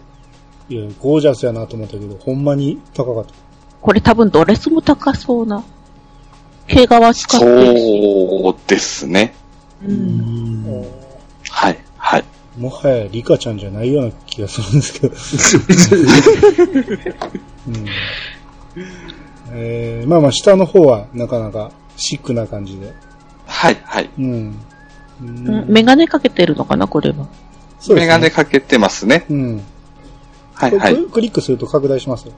[0.68, 3.34] いや、ゴージャスやなと思ったけど、ほんまに高かった。
[3.82, 5.64] これ多分ドレスも高そうな。
[6.68, 7.46] 毛皮使って。
[7.46, 9.34] そうですね。
[9.84, 10.84] うん。
[11.50, 12.24] はい、はい。
[12.56, 15.14] もはやリカちゃんじゃないような気がするんですけど。
[17.66, 17.86] うん
[19.52, 22.92] えー、まあまあ、下の方はなかなかシックな感じで。
[23.46, 24.10] はい、はい。
[24.16, 24.58] うん。
[25.24, 27.16] ううんメガネかけてるのかな、これは。
[27.16, 27.28] そうで
[27.80, 29.26] すねメガネかけてますね。
[29.30, 29.62] うん。
[30.54, 30.94] はい、はい。
[30.96, 32.32] ククリックすると拡大しますよ。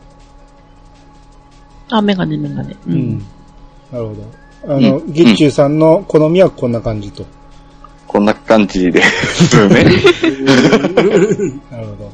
[1.91, 2.73] あ、メガネ、メガネ。
[2.73, 2.91] う。
[2.91, 3.19] うんん。
[3.93, 4.75] なるほど。
[4.75, 7.25] あの、うん月中さんの好みはこんな感じと。
[8.07, 9.85] こんな感じで、すね。
[11.71, 12.13] なるほど。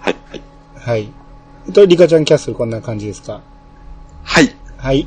[0.00, 0.42] はい、はい。
[0.74, 1.08] はい。
[1.66, 3.40] えっと、リカちゃんキャッスルこんな感じですか？
[4.24, 4.54] はい。
[4.76, 5.06] はい。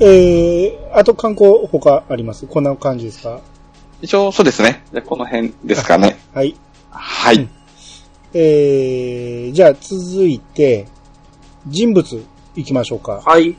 [0.00, 2.46] えー、あと観光他あります？
[2.46, 3.40] こんな感じですか？
[4.02, 4.84] 一応、そうですね。
[4.92, 6.18] じゃあこの辺ですかね。
[6.34, 6.56] はい。
[6.90, 7.36] はい。
[7.36, 7.50] うん
[8.36, 10.86] えー、じゃあ続いて、
[11.68, 12.24] 人物
[12.56, 13.22] 行きましょうか。
[13.24, 13.54] はい。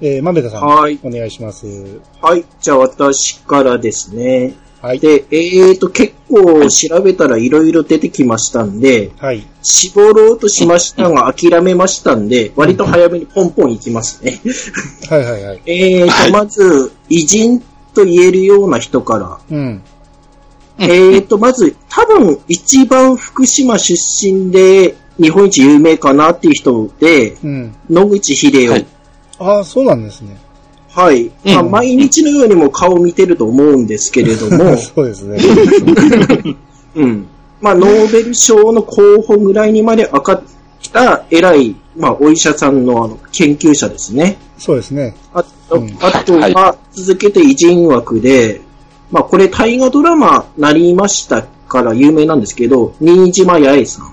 [0.00, 0.66] えー、まめたさん。
[0.66, 2.00] はいお願いします。
[2.20, 2.44] はい。
[2.60, 4.54] じゃあ私からですね。
[4.82, 4.98] はい。
[4.98, 9.46] で、えーと、結構調べたら色々出てきましたんで、はい。
[9.62, 14.40] 絞ろうとしましたが諦めましたんで、割と早めにポンポンいきますね。
[15.08, 15.62] はいはいはい。
[15.66, 17.60] えーと、はいまず、偉人
[17.94, 19.38] と言えるような人から。
[19.50, 19.82] うん。
[20.78, 27.74] えーと、まず、多分一番福島出身で日本一有名かなっていう人で、うん。
[27.88, 28.72] 野口秀夫。
[28.72, 28.86] はい
[29.38, 30.36] ああ、そうなんですね。
[30.94, 31.30] はい。
[31.44, 35.38] まあ、うん毎日のようにも顔見てると思うんですけれども、 そうですね。
[36.94, 37.26] うん。
[37.60, 40.42] まあ、ノーベル賞の候補ぐらいにまで上がっ
[40.92, 44.36] た偉い、まあ、お医者さんのあの研究者ですね。
[44.58, 45.14] そうですね。
[45.32, 48.60] あうんあとはいは、続けて偉人枠で、
[49.10, 54.12] まあ、これ大河ドラマなりましたから有名なんですけど、新島八重さん。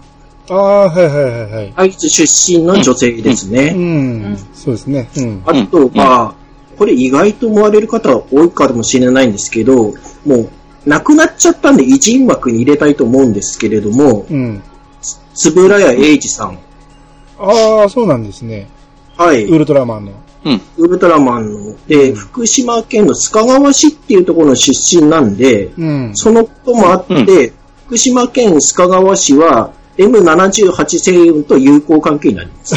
[0.52, 1.74] ああ、はいはいはいはい。
[1.76, 3.72] 愛知出身の女性ですうね。
[3.72, 4.38] ん。
[4.54, 5.10] そうですね。
[5.18, 5.42] うん。
[5.46, 6.34] あとは、
[6.80, 9.94] これ意外と思われる方は多いかもしれないんですけど、
[10.26, 10.50] もう、
[10.86, 14.64] 亡くなっちゃったんで偉人枠に入れたいと思うんですけれども、うん。
[15.36, 16.58] つぶらや英二さん。
[17.38, 18.70] ああ、そうなんですね。
[19.18, 19.44] はい。
[19.44, 20.14] ウルトラマンの。
[20.46, 20.62] うん。
[20.78, 26.12] ウルトラマンの、で、うん福島県の須賀川市っていうところの出身なんで、うん。
[26.16, 27.52] そのこともあって、
[27.88, 32.76] 福島県須賀川市は M78 星雲と友好関係になります。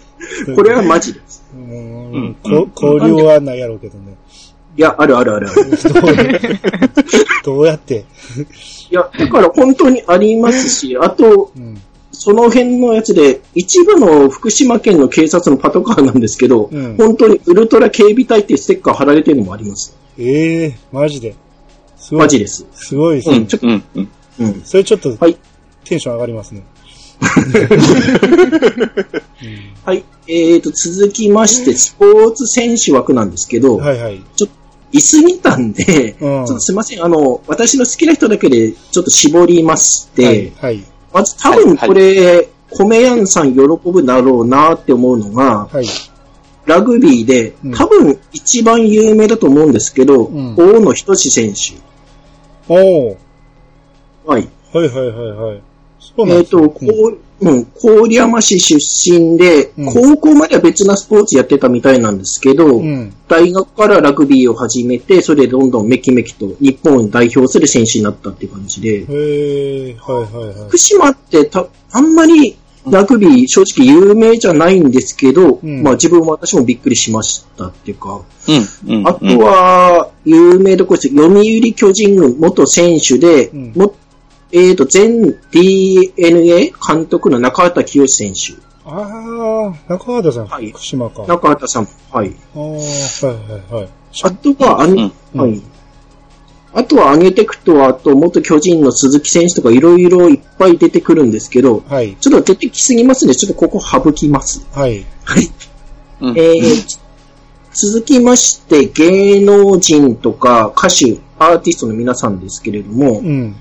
[0.54, 1.44] これはマジです。
[1.54, 4.14] ううん交流はないやろうけどね。
[4.76, 5.62] いや、あるあるあるある。
[7.44, 8.04] どうやって？
[8.90, 11.80] いや、だから本当にありますし、あと、うん。
[12.12, 19.94] その辺のやつで、一部の福島県の警察のパトカーなんですけど、うん本当にウルトラ警備隊ってステッカー貼られてるのもあります。
[20.18, 21.34] ええマジで？
[22.12, 22.64] マジです。
[22.72, 23.36] すごいですね。
[23.36, 23.70] うん、ちょっうん。
[23.70, 24.06] うん。
[24.06, 24.10] と、
[24.40, 24.62] うん。
[24.64, 25.36] それちょっとはい。
[25.84, 26.62] テンション上がりますね。
[29.84, 30.04] はい。
[30.28, 34.22] えーと、続きまして、スポーツ選手枠なんですけど、はいはい。
[34.34, 34.56] ちょっと、
[34.92, 40.52] いすぎたんで、うんちょっとすいません、あの、私の好きな人だけでちょっと絞りまして、はい。
[40.60, 40.84] はい。
[41.12, 45.86] まず多分これ、米やんさん喜ぶだろうなって思うのが、はい。
[46.66, 51.74] ラグビーでうん、多分一番有名だと思うんですけど、うん大野仁志選手。
[52.68, 53.16] おー。
[54.26, 54.48] はい。
[54.72, 55.62] はいはいはいはい。
[56.16, 57.66] そうなえっ、んですねと、こう、うん、
[58.06, 63.12] 郡山市出身で、うん高校までは別なスポーツやってたみたいなんですけど、うん。
[63.28, 70.78] 大学からラグビーを始めて、それでどんどんメキメキと日本を代表する選手になったっていう感じで、へえ、はいはいはい福。
[70.78, 72.56] 島ってた、あんまり
[72.90, 78.22] ラグビー正直有名じゃないんですけど、うんまあ自分も私もびっくりしましたっていうか、
[78.86, 78.96] うん。
[78.98, 79.08] うん。
[79.08, 81.14] あとは、有名どころです。
[81.14, 83.94] 読売巨人軍元選手で、うんも
[84.52, 85.08] えっ、と、前
[85.50, 88.54] DNA 監督の中畑清選手。
[88.84, 91.24] ああ、中畑さん、はい福島か。
[91.24, 91.88] あ中畑さん。
[92.12, 92.34] はい。
[92.54, 93.88] あー、はいはいはい。
[94.22, 95.62] あとは、あの、うんはい。
[96.72, 102.14] あとは上げていくと、あと元巨人の鈴木選手とかいろいろいっぱい出てくるんですけど、はい。
[102.16, 104.66] ちょっと出てきすぎますんで、ちょっとここ省きます。
[104.72, 105.04] はい。
[105.24, 105.50] はい。
[106.20, 106.38] うん。
[106.38, 107.06] えー
[107.78, 113.54] 続きまして、芸能人とか歌手、アーティストの皆さんですけれども、うん。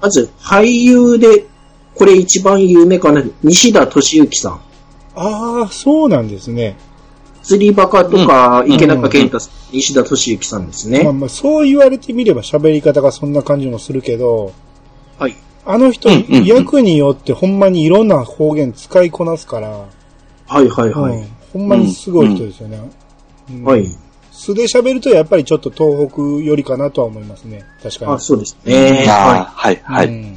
[0.00, 1.46] まず俳優で、
[1.94, 4.60] これ一番有名かな、西田敏行さん。
[5.14, 6.76] ああ、そうなんですね。
[7.42, 11.02] 釣りバカとか、うん池中健太さん、西田敏行さんですね。
[11.02, 14.52] まあまあ、そう言われてみれば喋り方がそんな感じもするけど、
[15.18, 15.36] はい。
[15.66, 19.68] あの人、役によってほんまにいろんな方言使いこなすから、
[20.48, 21.16] はいはいはい。
[21.16, 22.78] うんほんまにすごい人ですよね。
[23.50, 23.84] うんはい。
[24.40, 27.62] 素で喋るとやっぱりちょっと東北寄りかなとは思いますね。
[27.82, 28.12] 確かに。
[28.12, 29.04] あ、そうですね。
[29.06, 29.44] はい。
[29.54, 30.06] はい、はい。
[30.06, 30.34] うん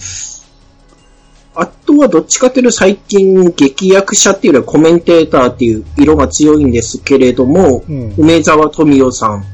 [1.56, 9.46] あとはどっちかというと最近劇役者っていうよりはコメンテーターっていう色が強いんですけれども、うん梅沢富美男さん。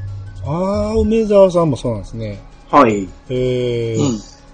[0.46, 2.40] ああ、梅沢さんもそうなんですね。
[2.70, 3.06] はい。
[3.28, 3.96] ええ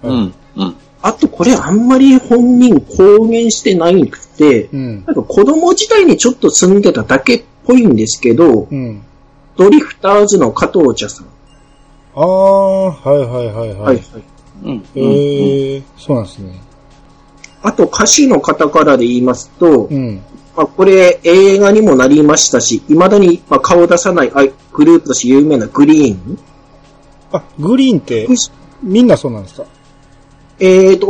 [0.03, 0.11] うん。
[0.11, 0.33] うん。
[0.57, 0.75] うん。
[1.01, 5.05] あとこれあんまり本人公言してないくて、うん。
[5.05, 9.01] なんか子供時代にちょっと住んでただけっぽいんですけど、うん。
[9.57, 11.25] ドリフターズの加藤茶さん。
[12.15, 13.83] ああ、はいはいはいは。
[13.85, 14.01] はいい。
[14.63, 14.85] うん。
[14.95, 16.59] ええそうなんですね。
[17.61, 20.21] あと歌手の方からで言いますと、うん。
[20.55, 26.39] まあ、これ映画にもなりましたし、未だにまあ顔出さないあグループとして有名なグリーン。
[27.31, 28.27] あ、グリーンって、
[28.81, 29.65] みんなそうなんですか？
[30.59, 31.07] えーと、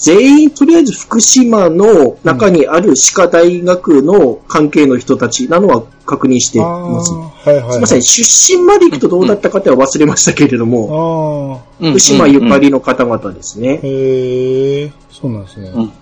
[0.00, 7.12] 全員とりあえず福島の中にある歯科大学の関係の人たちなのは確認していあます。
[7.12, 7.72] あ、はいはい。
[7.72, 13.78] すみません、出身まで行くとどうだったかっては忘れましたけれども、福島ゆかりの方々ですね。
[13.82, 15.70] へえ、そうなんですね。
[15.74, 15.92] うん。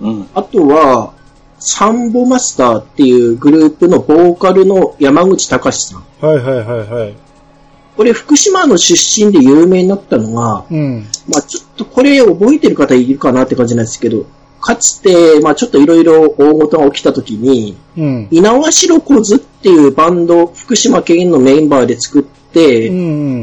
[0.00, 0.28] うん。
[0.34, 1.12] あとは、
[1.58, 6.04] サンボマスターっていうグループのボーカルの山口隆さん。
[6.20, 7.14] はいはいはいはい。
[7.96, 11.06] これ福島の出身で有名になったのが、うん。
[11.28, 14.26] まあちょっとこれ覚えてる方いるかなって感じなんですけど、
[14.60, 18.28] かつて、まあちょっといろいろ大事が起きた時に、うん。
[18.30, 23.00] 稲葉白小津っていうバンド、福島県のメンバーで作って、うんう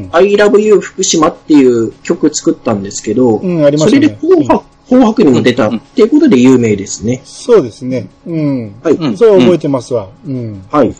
[0.07, 0.09] ん。
[0.11, 3.99] I love you 福島っていう曲作ったんですけど、うん、ありまそれ。
[3.99, 7.21] で紅白,、紅白にも出たっていうことで有名ですね。
[7.23, 8.07] そうですね。
[8.27, 8.75] うん。
[8.83, 8.93] はい。
[8.93, 10.09] うんそれは覚えてますわ。
[10.27, 10.63] うん。
[10.69, 10.93] はい。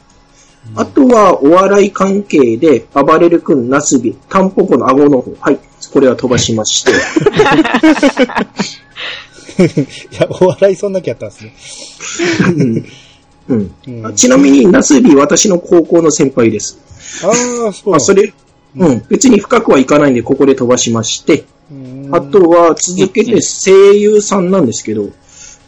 [0.75, 5.35] あとは、お笑い関係で、暴れる君、なすび、タンポポの顎の方。
[5.39, 5.59] はい。
[5.91, 6.91] これは飛ばしまして。
[9.61, 9.65] い
[10.15, 11.53] や、お笑いそんだけやったんですね。
[13.47, 16.79] うんうんちなみに、なすび、私の高校の先輩です。
[17.23, 17.29] あ
[17.67, 18.33] あ、そうまあ、それ、
[18.75, 21.43] うん、別に深くはいかないんで、ここで飛ばしまして。
[21.71, 25.09] うんあとは、続けて声優さんなんですけど、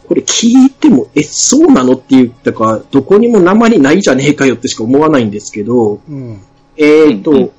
[0.08, 6.40] これ聞いても、え、そうなのって言ったか、どこにも鉛ないじゃねえかよってしか思わないんですけど、うん。
[6.78, 7.52] えーと、うんうん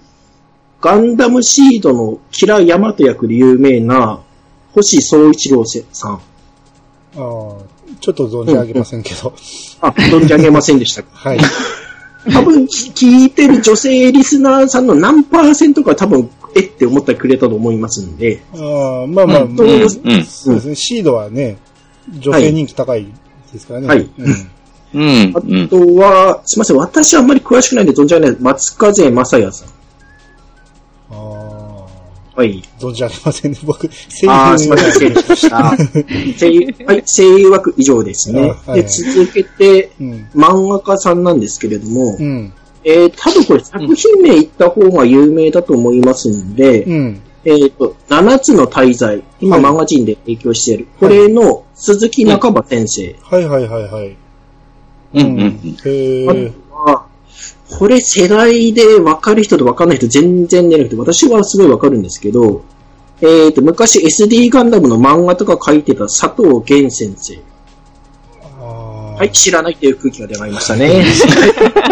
[0.81, 4.21] ガンダムシードのキラヤマト役で有名な、
[4.73, 6.13] 星総一郎さん。
[6.13, 6.21] ああ、
[7.17, 9.35] ちょっと存じ上げませんけど。
[9.81, 11.03] あ、存じ上げませんでした。
[11.13, 11.41] はい。
[12.31, 19.65] 多分、聞いてる女性リスナーさんの何パーセントか多分、えって思ってくれたと思いますんで、ああ、まあまあ、うんうんそ
[20.53, 20.75] うですね。
[20.75, 21.57] シードはね、
[22.09, 23.07] 女性人気高い
[23.53, 23.89] ですからね。
[23.89, 24.51] はいうん
[24.95, 25.33] うん。
[25.37, 25.69] あうん。
[25.69, 29.69] とは、すみません、私はあんまり詳しくないんで存じ上げない松風正也さん。
[29.69, 31.87] ああ、
[32.37, 32.63] はい。
[32.79, 33.59] 存じ上げませんね。
[33.65, 35.77] 僕、声ああ、すみません、失優礼しました。
[36.39, 38.55] 声優、 はい、声優枠以上ですね。
[38.67, 40.27] あはいで、続けて、うん。
[40.35, 42.53] 漫画家さんなんですけれども、うん。
[42.85, 47.21] えー、多分これ作品名言った方が有名だと思いますんで、うん。
[47.49, 53.17] えっ、と、七つの大罪、今、はいマガジンで影響している、これの鈴木中場先生。
[53.23, 54.17] はいはいはいはい。
[55.15, 55.23] うん。
[55.23, 55.77] うん。
[55.85, 57.07] へあ
[57.79, 62.65] これ世代で分かる人と分かんない人全然出なくて、私はすごい分かるんですけど、
[63.21, 67.41] えっ、と、昔 SD ガンダムの漫画とか書いてた佐藤源先生。
[69.17, 71.05] はい、知らないという空気が出まいりましたね。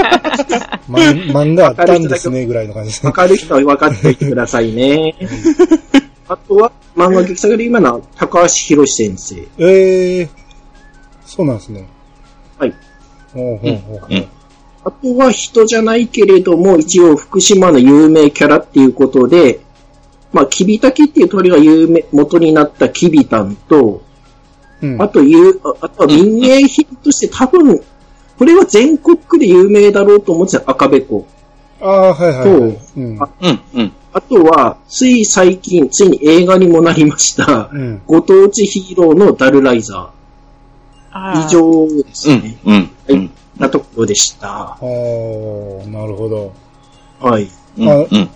[0.89, 3.17] ま漫画あったんですね、ぐらいの感じですね分。
[3.17, 5.15] かる人は分かっておいてくださいね。
[6.29, 9.37] あとは、漫画劇作で今の高橋博先生。
[9.59, 10.29] ええ
[11.27, 11.89] そうなんですね。
[12.59, 12.75] はい。
[13.33, 14.15] ほうほうほうほう。
[14.15, 14.27] うん
[14.87, 19.61] あとは人じゃないけれども、一応福島の有名キャラっていうことで、
[20.33, 24.03] まあ、キビタキっていう鳥が有名、元になったキビタンと、
[24.85, 27.81] うんあという、ああとは民芸品として多分、
[28.39, 31.27] これは全国区で有名だろうと思ってた赤べこ。
[31.81, 32.45] ああ、はいはいはい。
[32.45, 33.23] そううん。
[33.23, 33.61] あうん。
[33.75, 33.93] うん。
[34.13, 38.03] あとは、つい最近、ついに映画にもなりました、うん。
[38.07, 40.09] ご当地ヒーローのダルライザー。
[41.13, 42.59] あー以上ですうんね。。
[42.65, 42.91] うん。
[43.09, 43.31] はい。
[43.59, 44.49] なところでした。
[44.49, 44.81] ああ、
[45.89, 46.53] なるほど。
[47.21, 47.49] はい。
[47.79, 47.89] うん。
[47.89, 48.31] あうん。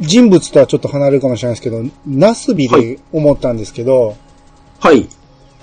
[0.00, 4.16] 人物とはちょっと離れるかもしれないですけど、ナスビで思ったんですけど、
[4.80, 4.94] はい。
[4.96, 5.08] はい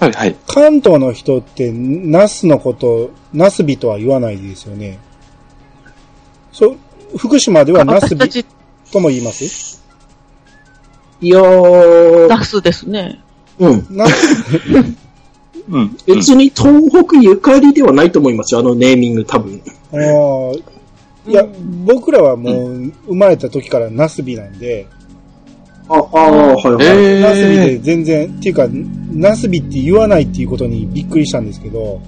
[0.10, 0.36] はい。
[0.48, 4.98] 関東の人ってナスのこと、ナスビとは言わないですよね。
[6.52, 6.76] そ
[7.14, 8.28] う、福島ではナスビ
[8.92, 9.84] とも言います？
[11.22, 13.22] いやー、ナスですね。
[13.60, 13.86] うん。
[13.92, 14.06] ナ
[15.70, 15.98] うん。
[16.08, 19.62] 別に東北ゆかりではないと思いますよ、あのネーミング多分。
[19.94, 20.64] あー
[21.28, 21.46] いや、
[21.86, 24.88] 僕らはもう生まれた時からナスビなんで、
[25.94, 26.88] あ、ああ、はいはい。
[26.88, 28.68] えーナスビで全然、っていうか、
[29.14, 32.00] ナスビって言わないっていうことにびっくりしたんですけど、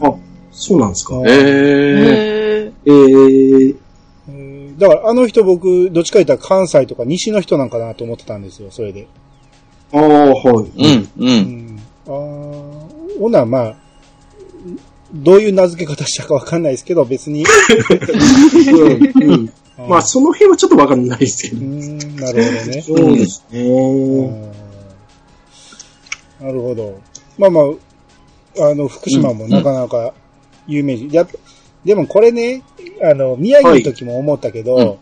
[0.00, 0.12] あ、
[0.50, 1.16] そうなんですか？
[1.16, 2.72] あええ。
[2.84, 3.74] へえー、
[4.28, 9.06] えーだからあの人僕、どっちか言ったら関西とか西の人なんかなと思ってたんですよ、それで。
[9.92, 10.00] ああ、
[10.32, 10.82] はい。
[10.82, 11.08] うん。
[11.18, 11.24] う。
[11.24, 11.28] うん
[11.76, 11.78] ん。
[12.08, 12.12] ああ、
[13.20, 13.76] ほな、まあ、
[15.14, 17.44] どういう名付け方したかわかんないですけど、別に。
[18.72, 18.88] う
[19.28, 21.64] んうんまあ、その辺はちょっとわかんないですけど。
[21.64, 22.82] うーん、なるほどね。
[22.82, 23.60] そうですね。
[23.62, 24.52] うん
[26.40, 27.00] なるほど。
[27.38, 30.12] まあまあ、あの、福島もなかなか
[30.66, 31.08] 有名人。
[31.10, 31.32] やっぱ
[31.84, 32.62] でもこれね、
[33.02, 34.98] あの、宮城の時も思ったけど、はい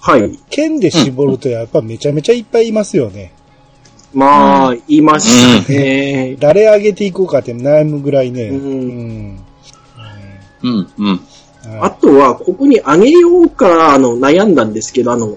[0.00, 0.38] はい。
[0.50, 3.32] 県で絞るとやっぱめちゃめちゃいっぱいいますよね。
[4.12, 6.36] まあ、いましたね。
[6.38, 8.48] 誰上げていこうかって悩むぐらいね。
[8.48, 9.44] うん
[10.62, 11.20] うんうん。
[11.66, 11.84] うん。
[11.84, 15.36] あとは、ここにあげようか、あの、悩んだんですけど、あの、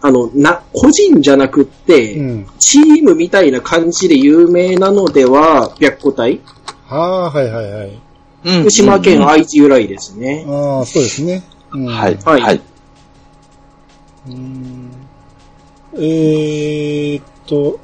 [0.00, 2.46] あの、な、個人じゃなくって、うん。
[2.58, 6.40] チームみたいな感じで有名なのでは、白虎隊？
[6.86, 8.00] はあ、はいはいはい。
[8.44, 8.60] うん。
[8.62, 10.44] 福島県愛知由来ですね。
[10.46, 11.42] ああ、そうですね。
[11.72, 12.18] うんはい。
[12.24, 12.60] はいはい。
[14.28, 14.90] うん
[15.96, 17.78] えーっと、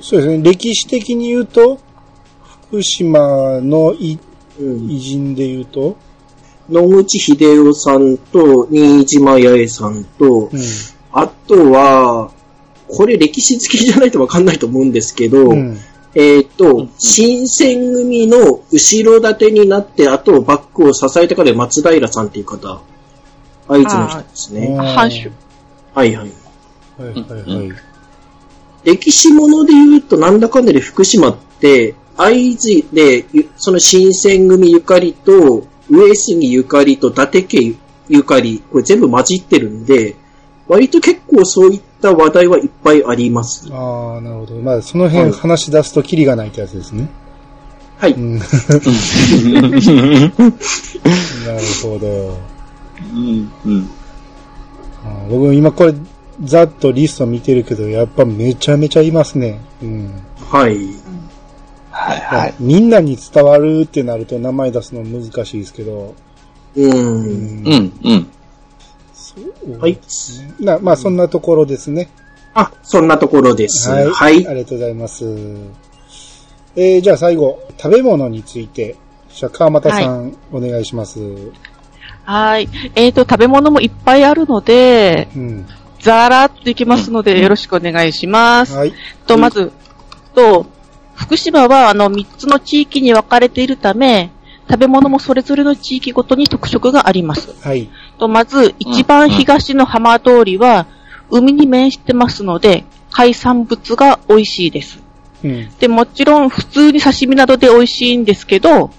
[0.00, 0.42] そうですね。
[0.42, 1.78] 歴史的に言うと、
[2.68, 4.18] 福島のい
[4.58, 5.96] うん、偉人で言うと、
[6.70, 10.60] 野口秀夫さんと、新島八重さんと、うん。
[11.12, 12.30] あとは、
[12.88, 15.78] これ歴史好きじゃないとわかんないと思うんですけど、うん。
[16.14, 22.80] えっ、と、新選組の後ろ盾になって、あとバックを支えた方で松平さんっていう方。
[23.68, 24.76] 愛知の人ですね。
[24.76, 25.30] 藩主。
[25.94, 26.30] はいはい。
[26.98, 27.90] はいはいはい。
[28.84, 37.76] 歴史もので言うと、なんだかんだで福島って、会津で、ゆその新選組ゆかりと、上杉ゆかりと伊達家
[38.08, 40.16] ゆかり、これ全部混じってるんで、
[40.68, 43.68] 割と結構そういった話題はいっぱいあります。
[43.72, 44.54] ああ、なるほど。
[44.56, 47.08] まあ、その辺話し出すとキリがないってやつですね。
[47.98, 48.12] はい。
[48.12, 48.38] うん。
[48.38, 48.48] なる
[51.82, 52.38] ほど。
[53.14, 53.50] うん。
[53.66, 53.90] うん。
[55.04, 55.94] あー僕今これ、
[56.44, 59.60] ざっとリスト見てるけど、やっぱめちゃめちゃいますね。
[59.82, 60.10] うん。
[60.38, 60.78] はい。
[62.00, 62.54] はいはい。
[62.58, 66.14] みんなに伝わるってなると名前出すの難しいですけど。
[66.76, 66.82] う。
[66.82, 67.92] うんんうん。
[68.04, 68.30] うん。
[69.12, 69.34] そ
[69.66, 69.98] うはい。
[70.58, 72.08] なまあ、そんなところですね。
[72.54, 73.90] あ、そんなところです。
[73.90, 74.06] はい。
[74.06, 74.46] はい。
[74.48, 75.24] ありがとうございます。
[76.76, 78.96] えー、じゃあ最後、食べ物について、
[79.32, 81.20] じゃあ川又さん、お願いします。
[82.24, 82.68] はい。
[82.94, 85.66] えっ、と、食べ物もいっぱいあるので、うん。
[86.00, 88.74] ざーらっといきますので、よろしくお願いします。
[88.74, 88.92] はい。
[89.26, 89.72] と、まず、
[90.34, 90.66] と、
[91.20, 94.30] 福島はあの3つの地域に分かれているため、
[94.68, 97.54] 食べ物もそれぞれの地域ごとに特色があります。
[97.62, 97.90] はい。
[98.18, 100.86] と、まず、一番東の浜通りは、
[101.28, 105.02] 海に面してますので、海産物が美味しいです。
[105.44, 105.70] うん。
[105.78, 108.90] で、もちろん普通に刺身などで美味しいんですけど、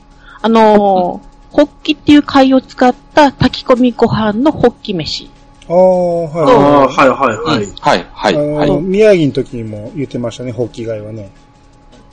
[0.42, 5.30] あのーホッキっていう貝を使った炊き込みご飯のホッキ飯。
[5.68, 6.56] ああ、はい。
[6.56, 7.66] ああ、はいはいはい。
[7.82, 8.64] はい、はい、はい。
[8.64, 11.30] あの宮城の時にも言ってましたね、ホッキ貝はね。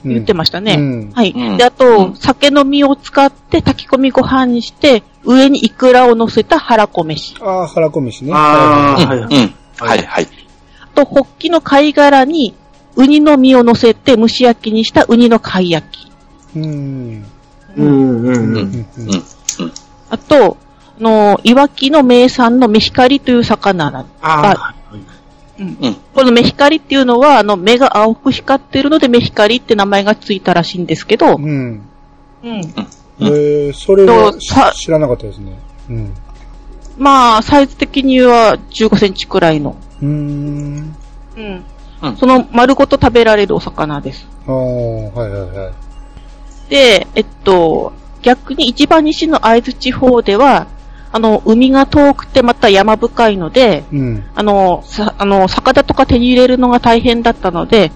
[0.05, 0.75] うん言ってましたね。
[0.75, 1.33] うんはい。
[1.35, 7.35] うんで、あと、うん酒の実を使って炊き込みご飯にして、上にイクラを乗せた腹こ飯。
[7.41, 8.33] ああ、腹こ飯ね。
[8.33, 9.35] ああ、うん、はいはい。
[9.35, 9.53] うん。
[9.87, 10.27] はい、はい。
[10.81, 12.53] あと、ホッキの貝殻に、
[12.95, 16.05] ウニの実を乗せて蒸し焼きにしたウニの貝焼き。
[16.05, 16.11] い。
[16.55, 17.25] うん。
[17.77, 18.57] うんうんう、うんん。
[18.57, 19.23] うんうん。
[20.09, 20.57] あと、
[20.99, 24.05] あの、いわきの名産のメヒカリという魚
[26.13, 31.81] このメヒカリっていうのは、あの、目が青く光ってるのでメヒカリって名前がついたらしいんですけど、うん。
[32.43, 32.61] うん。
[33.21, 34.33] えー、それは
[34.73, 35.59] 知らなかったですね。
[35.89, 36.13] うん。
[36.97, 39.75] まあ、サイズ的には15センチくらいの。
[40.01, 40.95] うーん。
[41.37, 41.63] うん。
[42.01, 44.25] うんその丸ごと食べられるお魚です。
[44.47, 45.73] ああ、はいはいはい。
[46.69, 47.91] で、えっと、
[48.21, 50.67] 逆に一番西の会津地方では、
[51.11, 54.23] あの、海が遠くてまた山深いので、うん。
[54.35, 57.91] あの、さ、あの、魚とか手に入れるのが大変だったので、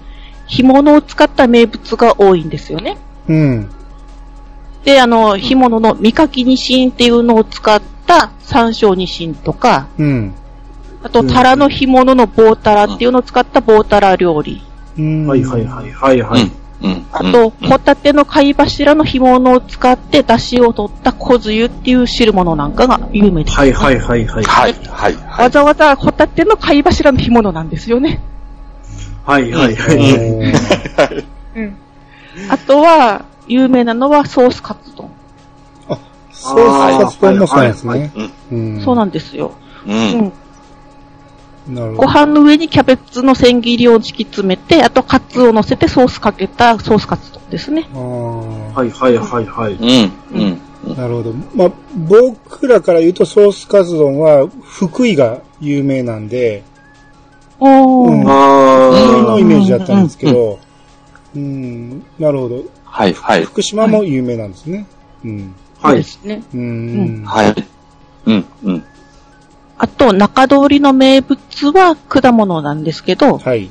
[0.46, 2.98] 干物を使った名物が多いんですよね。
[3.28, 3.70] うん。
[4.84, 10.34] で、あの、干物の三かきニシンっていうのを使った山椒ニシンとか、うん。
[11.02, 14.60] あと、うんタラの干物の棒タラっていうのを使った棒タラ料理。
[14.98, 15.26] うん。
[15.26, 16.52] はいはいはいはいはうんい。。
[16.82, 17.06] うん。
[17.12, 23.56] あと、ホタテの貝柱の干物を使って出汁を取った小つゆっていう汁物なんかが有名です。
[23.56, 24.44] はいはいはいはい。
[24.44, 25.44] はい、はい、はい。
[25.44, 28.20] わざわざホタテの貝柱の干物なんですよね。
[29.24, 29.98] はいはいはおい。
[29.98, 31.24] ー
[31.56, 31.76] うん。
[32.50, 35.10] あとは、有名なのはソースカツ丼。
[36.32, 38.10] ソースカツ丼もそうですはいね。
[38.84, 39.52] そうなんですよ。
[39.86, 39.90] う。
[39.90, 40.32] うんん。
[41.68, 42.06] ご。
[42.06, 47.88] 飯の上にキャベツの千切りを敷き詰めて、あとカツを乗せてソースかけたソースカツ丼ですね。
[47.94, 49.72] ああ、はいはいはいはい。
[49.74, 50.12] うん。
[50.32, 50.60] うん。
[50.84, 50.96] うん。
[50.96, 51.32] なるほど。
[51.54, 56.62] まあ、僕らから言うとソースカツ丼は福井が有名なんで、
[57.60, 58.12] おー。
[58.12, 60.58] うんあ福井あのイメージだったんですけど、
[61.34, 62.62] うん、なるほど。
[62.84, 63.44] はい、はい。
[63.44, 64.86] 福島も有名なんですね。
[65.24, 65.54] うん。
[65.80, 66.02] はいで。
[66.02, 66.42] すね。
[66.54, 67.24] うん。
[67.24, 67.54] はい。
[68.26, 68.84] うん、うん。
[69.76, 71.38] あと、中通りの名物
[71.72, 73.70] は果物なんですけど、はい。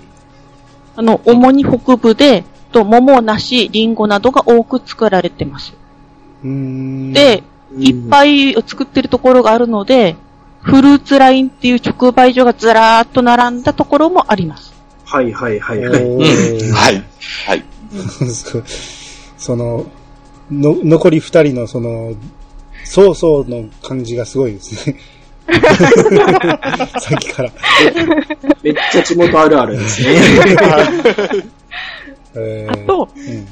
[0.96, 5.74] あの、主に北部で、と桃、梨、リンゴなどが多く作られてます。
[6.44, 7.14] うん。
[7.14, 7.44] で、
[7.78, 10.16] いっぱい作ってるところがあるので、
[10.62, 14.74] フルーツラインっていう直売所がずらーっと並んだところもあります。
[15.06, 16.72] はいはいはいおはい。
[16.72, 17.04] はい。
[17.46, 17.64] はい。
[18.30, 18.62] そ
[19.38, 19.86] その、
[20.52, 22.14] の、残り二人のその、
[22.86, 24.98] そうそうの感じがすごいですね。
[27.00, 27.52] さっきから。
[28.62, 30.10] めっちゃ地元あるあるですね。
[32.36, 33.48] えーあと、うん。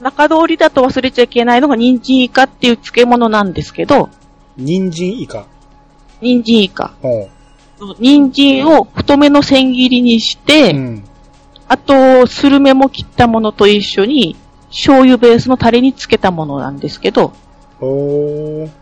[0.00, 4.08] 中通りだと忘れちゃいけないのが人参イカっていう漬物なんですけど、
[4.56, 5.46] 人参イカ。
[6.20, 6.92] 人参イカ。
[7.98, 11.04] 人参を太めの千切りにして、うん。
[11.68, 14.36] あと、スルメも切ったものと一緒に、
[14.70, 17.32] 醤油ベースのタレにつけたものなんですけど、
[17.80, 18.79] おー。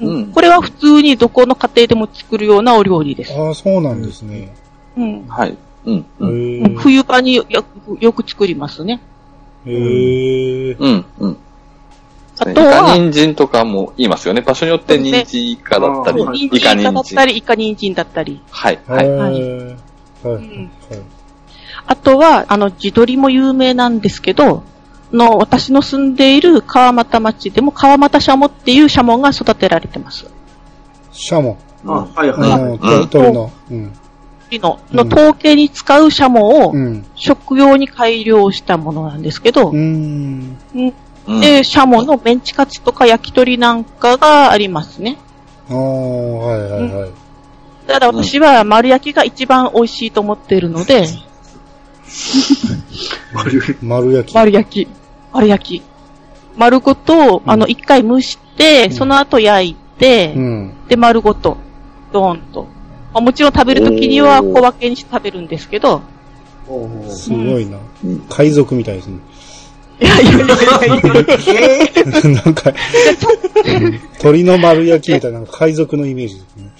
[0.00, 3.32] うんこれは普通にどこの家庭でも作るようなお料理です。
[3.34, 4.54] ああ、そうなんですね。
[4.96, 5.56] うんはい。
[5.86, 6.28] うん、へうん。
[6.74, 9.00] ー冬場によくよく作りますね。
[9.64, 11.36] へーうん、うん。
[12.38, 14.42] あとはイカ人参とかも言いますよね。
[14.42, 17.00] 場所によって人参イカだったりイカ人参。
[17.00, 18.42] ったり、イカ人参だったり。
[18.50, 19.10] はい、はい。
[19.10, 19.32] はい。
[20.22, 20.42] はい。
[20.42, 20.70] ん
[21.86, 24.64] あとは、あの、地鶏も有名なんですけど、
[25.12, 30.26] の、私の住んでいる川俣町でも川俣シャモっていうシャモが育てられてます。
[31.12, 31.58] シャモ。
[31.84, 32.78] あはいうん、はい。
[33.08, 33.52] と鳥の。
[33.70, 33.92] うん。
[34.52, 37.04] の、うんの統計に使うシャモをうん。
[37.14, 40.56] 食用に改良したものなんですけどう、ん。
[40.74, 40.94] うん
[41.40, 45.18] で、シャモのメンチカツとか焼き鳥なんかがありますね。
[45.68, 47.10] ああ、はいはいはい。
[47.86, 51.06] ただ私は丸焼きが一番美味しいと思っているので、
[53.32, 54.34] 丸焼き。
[54.34, 54.88] 丸焼き。
[55.32, 55.82] 丸焼き。
[56.56, 60.72] 丸ごと、あの、一回蒸して、んその後焼いて、うん。
[60.88, 61.56] で、丸ごと、
[62.12, 62.66] ドーンと。
[63.12, 66.02] まあもちろん食べるときには小分けにして食べるんですけど、
[67.08, 67.78] すごいな。
[68.28, 69.18] 海賊みたいですね。
[69.98, 70.48] いやいやいやい
[72.04, 72.72] や なんか、
[74.20, 76.70] 鳥の丸焼きみたいな海賊のイメージですね。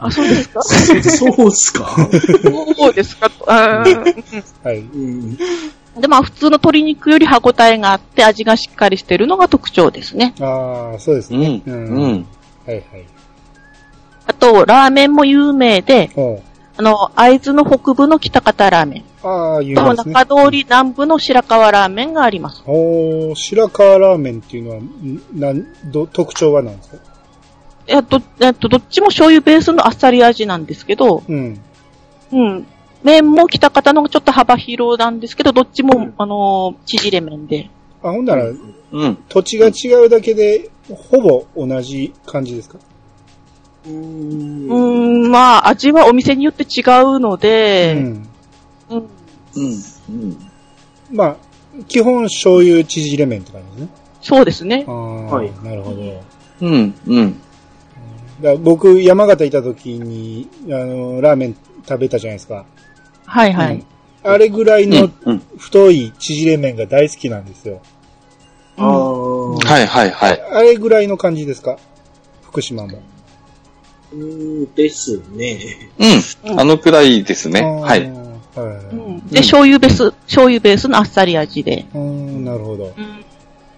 [0.00, 0.62] あ、 そうですか？
[0.62, 1.96] そうっすか？
[2.76, 3.30] そうですか？
[3.46, 4.78] あーはい。
[4.78, 5.36] うん。
[5.36, 10.34] で、まあ普通の鶏肉より歯応えがあって味がしっかりしてるのが特徴ですね。
[10.40, 11.62] ああ、そうですうんね。。
[11.66, 12.26] うん。
[12.66, 12.84] はいはい。
[14.26, 16.10] あと、ラーメンも有名で、
[16.76, 20.14] あの、会津の北部の北方ラーメンああ、有と名ですね。
[20.14, 22.62] 中通り南部の白川ラーメンがあります。
[22.66, 26.96] おー白川ラーメンっていうのは、んなん、ど、特徴は何ですか
[27.88, 31.60] えっと、えっと、どっちも醤油ベースのあっさり味なんですけど、うん。
[32.32, 32.66] うん。
[33.02, 37.70] 麺も北方のちょっと幅広なんですけど、どっちも、あのー縮れ麺で。
[38.02, 38.54] あ、ほんなら、う
[39.06, 39.18] ん。
[39.28, 42.78] 土地が違うだけで、ほぼ同じ感じですか？
[43.86, 43.92] うー。
[43.92, 48.28] うんまあ、味はお店によって違うのうで、ん。
[48.90, 48.98] うん。
[48.98, 49.08] うん。
[50.10, 50.38] うん。
[51.12, 51.36] まあ、
[51.86, 53.88] 基本醤油縮れ麺って感じですね。
[54.20, 54.90] そうですねあ。
[54.90, 54.94] あ、
[55.26, 56.02] はいなるほど。
[56.62, 56.94] うん。
[57.06, 57.40] うん。
[58.40, 61.56] だ僕、山形いた時に、あの、ラーメン
[61.88, 62.64] 食べたじゃないですか。
[63.26, 63.74] はいはい。
[63.74, 63.84] うん
[64.24, 65.12] あれぐらいのうん。
[65.26, 65.42] うん。
[65.56, 67.80] 太い縮れ麺が大好きなんですよ。
[68.76, 70.42] あーはいはいはい。
[70.52, 71.78] あれぐらいの感じですか？
[72.42, 73.00] 福島も。
[74.12, 75.58] うーんですね。
[76.44, 76.60] うん。
[76.60, 77.62] あのくらいですね。
[77.62, 78.02] はい。
[78.02, 78.10] はい。
[78.10, 81.86] うんで、醤油ベース、醤油ベースのあっさり味で。
[81.94, 82.92] うん、なるほど。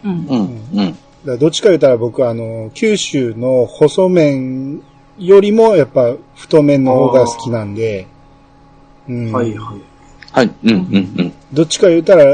[0.03, 0.11] うん。
[0.27, 0.61] うん。
[0.75, 0.99] うん。
[1.25, 4.83] らどっちか言ったら僕あの、九州の細麺
[5.18, 8.07] よりもやっぱ太麺の方が好きなんで、
[9.09, 9.81] うん、はいはい。
[10.33, 10.51] はい。
[10.64, 10.71] うん。
[10.71, 10.79] うん。
[10.79, 11.33] うん。
[11.53, 12.25] どっちか言ったら、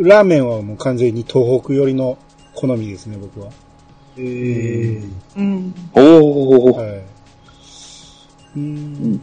[0.00, 2.16] ラーメンはもう完全に東北寄りの
[2.54, 3.50] 好みですね、僕は。
[4.16, 5.10] えー。
[5.36, 5.74] うん。
[5.94, 6.72] おー。
[6.72, 7.02] はい。
[8.56, 8.62] ううん
[9.12, 9.20] ん。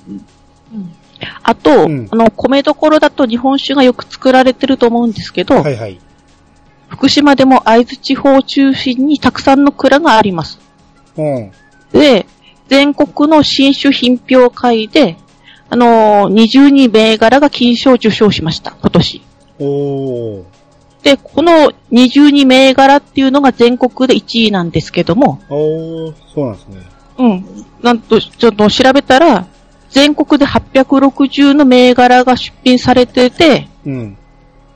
[1.43, 5.99] あと、うんあの、米どころだと日本酒がよく作られてると思うんですけど、はいはい。
[6.89, 10.59] 福島でも会津地方を中心にたくさんの蔵があります。
[11.15, 11.51] うん。
[11.93, 12.25] で、
[12.67, 15.17] 全国の新酒品評会で、
[15.69, 19.21] あのー、22銘柄が金賞を受賞しました、今年。
[19.59, 20.43] おー。
[21.03, 26.81] で、この22銘柄っていうのが全国で1位なんですけども、おー、そうなんですね。
[27.19, 27.45] うん。
[27.81, 29.45] なんと、ちょっと調べたら、
[29.89, 34.17] 全国で860の銘柄が出品されてて、うん。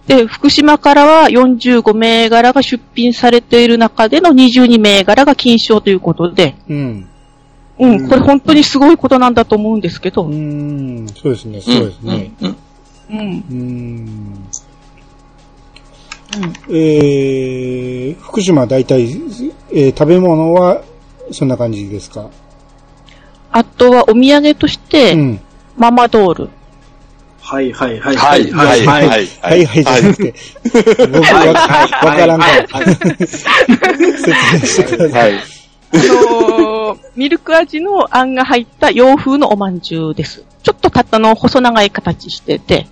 [0.07, 7.07] で、福島からは45銘柄が出品されている中での22銘柄が金賞ということで、うん。
[7.79, 12.31] うん、これ本当にすごいことなんだと思うんですけど、うーん、そうですね、そうですね。
[12.41, 12.55] うん。
[13.09, 13.17] うん。
[13.17, 14.49] うーん。
[16.69, 19.03] えー、福島は大体、
[19.71, 20.81] えー食べ物は
[21.31, 22.29] そんな感じですか？
[23.51, 25.39] あとはお土産として、うん。
[25.77, 26.49] ママドール。
[27.53, 28.15] はいはいはい。
[28.15, 28.51] はい。
[28.51, 28.85] はい。
[28.87, 29.07] はい。
[29.07, 30.33] はいはいじゃなくて、
[31.11, 32.47] 僕わわからんか
[32.79, 35.33] ら、説明してください。
[35.33, 35.41] はい。
[35.93, 40.43] あのーミルク味のあんが入った洋風のおまんじゅうです。
[40.63, 42.87] ちょっとたったの細長い形してて、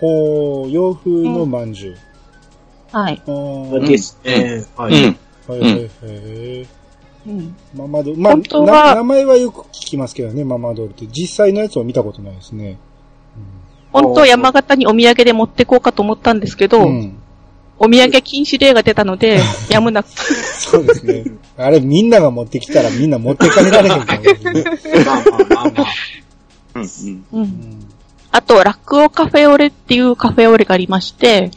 [0.00, 1.96] ほう、洋風のまんじゅう。
[2.90, 3.22] はい。
[3.86, 4.64] ですね。
[4.76, 4.92] はうん。
[4.92, 5.16] い。
[5.46, 6.66] はいはいはい。
[7.28, 8.20] うん、ママドール。
[8.20, 11.06] まあ、本当はな名前はよく聞きますけどね、ママドールって。
[11.06, 12.76] 実際のやつを見たことないですね。
[13.92, 17.16] 本当は山形にお土産で持ってこうかと思ったんですけど、うん。
[17.78, 20.08] お土産禁止令が出たので、やむなく。
[20.08, 21.24] そうですね。
[21.56, 25.04] あれ、みんなが持ってきたらみんな持ってかれられへんと思うんですね。
[25.04, 25.86] まあまあまあまあ。
[26.74, 26.82] うん。
[27.32, 27.86] うんうん
[28.32, 31.50] あと、ラクオカフェオレっていうカフェオレがありまして、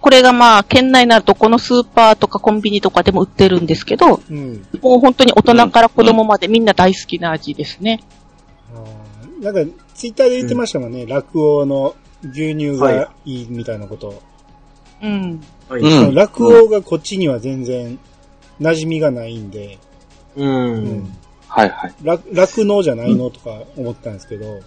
[0.00, 4.66] これがまあ、県内になるとこのスーパーとかコンビニとかでも売ってるんですけど、うん。
[4.80, 8.00] もう本当に大人から子供までみんな大好きな味ですね。
[8.74, 11.06] あーなんか、ツイッターで言ってましたもんね。
[11.06, 14.22] 落王の牛乳がいいみたいなこと。
[15.02, 15.42] うん。
[15.68, 15.80] はい。
[15.80, 17.98] うん落王がこっちには全然
[18.60, 19.78] 馴染みがないんで、
[20.36, 20.44] う。
[20.44, 21.16] うんん。
[21.48, 21.68] はい。
[21.70, 21.94] はい。
[22.02, 24.60] 落落農じゃないのとか思ったんですけど、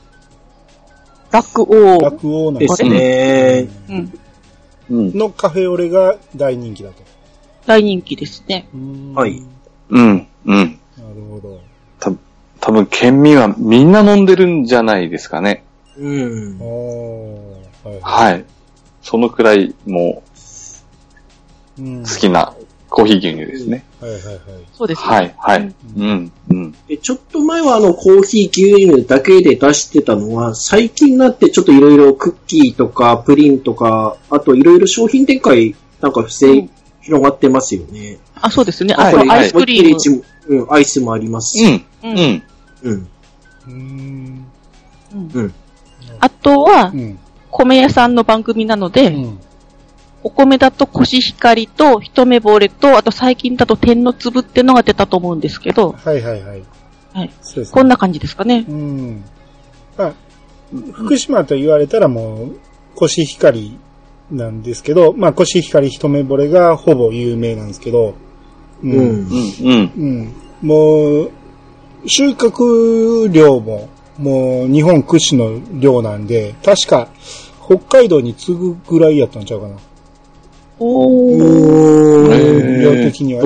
[1.32, 2.00] ラクオー。
[2.00, 3.68] 落王なんですね。
[3.90, 4.20] うん。
[4.90, 5.18] うん。
[5.18, 7.04] のカフェオレが大人気だと。
[7.66, 8.68] 大人気ですね。
[9.16, 9.44] はい
[9.90, 10.28] うん。
[10.46, 10.80] うん。
[10.98, 11.62] なるほど。
[12.66, 15.64] た多分県民はみんな飲んでるんじゃないですかね。
[15.98, 16.60] うん。
[16.60, 18.00] はい。
[18.02, 18.46] はい。
[19.02, 20.24] そのくらいも
[21.78, 22.56] う好きな
[22.90, 23.86] コーヒー牛乳ですね。
[24.02, 24.40] はいはいはい。
[24.74, 25.08] そうですね。
[25.08, 25.36] はい。
[25.38, 25.62] はい。
[25.62, 26.32] うんうん。
[26.50, 26.72] うん。
[26.88, 36.70] でちょっと前はあのコーヒー牛乳だけで出してたのは、最近になってちょっといろいろクッキーとかプリンとか、あといろいろ商品展開なんか不正うん
[37.06, 38.18] 広がってますよね。
[38.34, 38.96] あ、そうですね。
[38.96, 40.68] はいあと、アイスクリーム。
[40.72, 41.64] アイスもありますし。
[41.64, 41.74] うん。
[41.74, 42.44] ううんん。
[42.86, 43.10] うん。
[43.68, 44.46] うーん。
[45.14, 45.54] うんうん。
[46.20, 47.20] あとはう、ん。
[47.52, 49.40] 米屋さんの番組なので、うん。
[50.24, 56.64] お米だとコシヒカリと一目惚れと、あと最近だと天の粒ってのが出たと思うんですけど、はいはいはい。
[57.14, 57.32] はい。
[57.42, 57.74] そうですね。
[57.74, 58.66] こんな感じですかね。
[58.68, 59.24] うん。
[59.98, 60.14] まあ、
[60.94, 62.60] 福島と言われたらもう、
[62.96, 63.78] コシヒカリ
[64.32, 68.16] なんですけど、まあ、コシヒカリ一目惚れがほぼ有名なんですけど、
[68.84, 68.98] ううん。
[68.98, 69.28] うん、
[69.62, 69.92] うん。
[69.96, 70.68] うん。
[70.68, 71.32] もう、
[72.08, 77.10] 収穫量も、もう日本屈指の量なんで、確か
[77.66, 79.76] 北海道に次ぐぐらいやったんちゃうかな。
[80.80, 82.82] おー。
[82.82, 83.44] 量的には。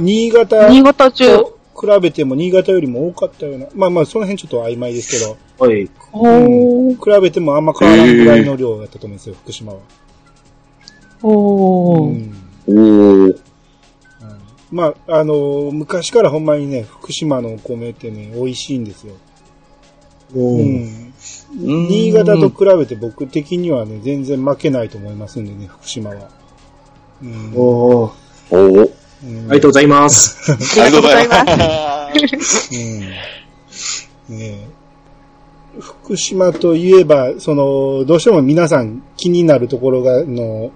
[0.00, 1.38] 新潟新潟中。
[1.38, 3.66] と比べても新潟よりも多かったような。
[3.74, 5.88] まあまあ、その辺ちょっと曖昧ですけど、はい。
[6.12, 7.14] おー。
[7.16, 9.78] 比べてもあんま変わらんぐらいの量やったと思うんですよ、福島は。
[11.22, 12.30] おー。
[12.68, 13.49] うんおー。
[14.70, 19.14] まあ、あの昔からほんまにね、福島のお米ってね、美味しいんですよ。
[20.34, 20.62] おー。
[20.62, 21.88] うん。
[21.88, 26.28] 新潟と比べて僕的にはね、全然負けないと思いますんでね、福島は。
[27.22, 27.52] うん。
[27.54, 28.12] おー。
[28.50, 28.90] おー。
[29.22, 30.52] うんありがとうございます。
[30.80, 31.40] ありがとうございま
[32.40, 32.70] す。
[34.30, 34.38] うん。
[34.38, 34.68] ねえ
[35.78, 40.70] 福島といえば、その、どうしても皆さん気になるところが、の、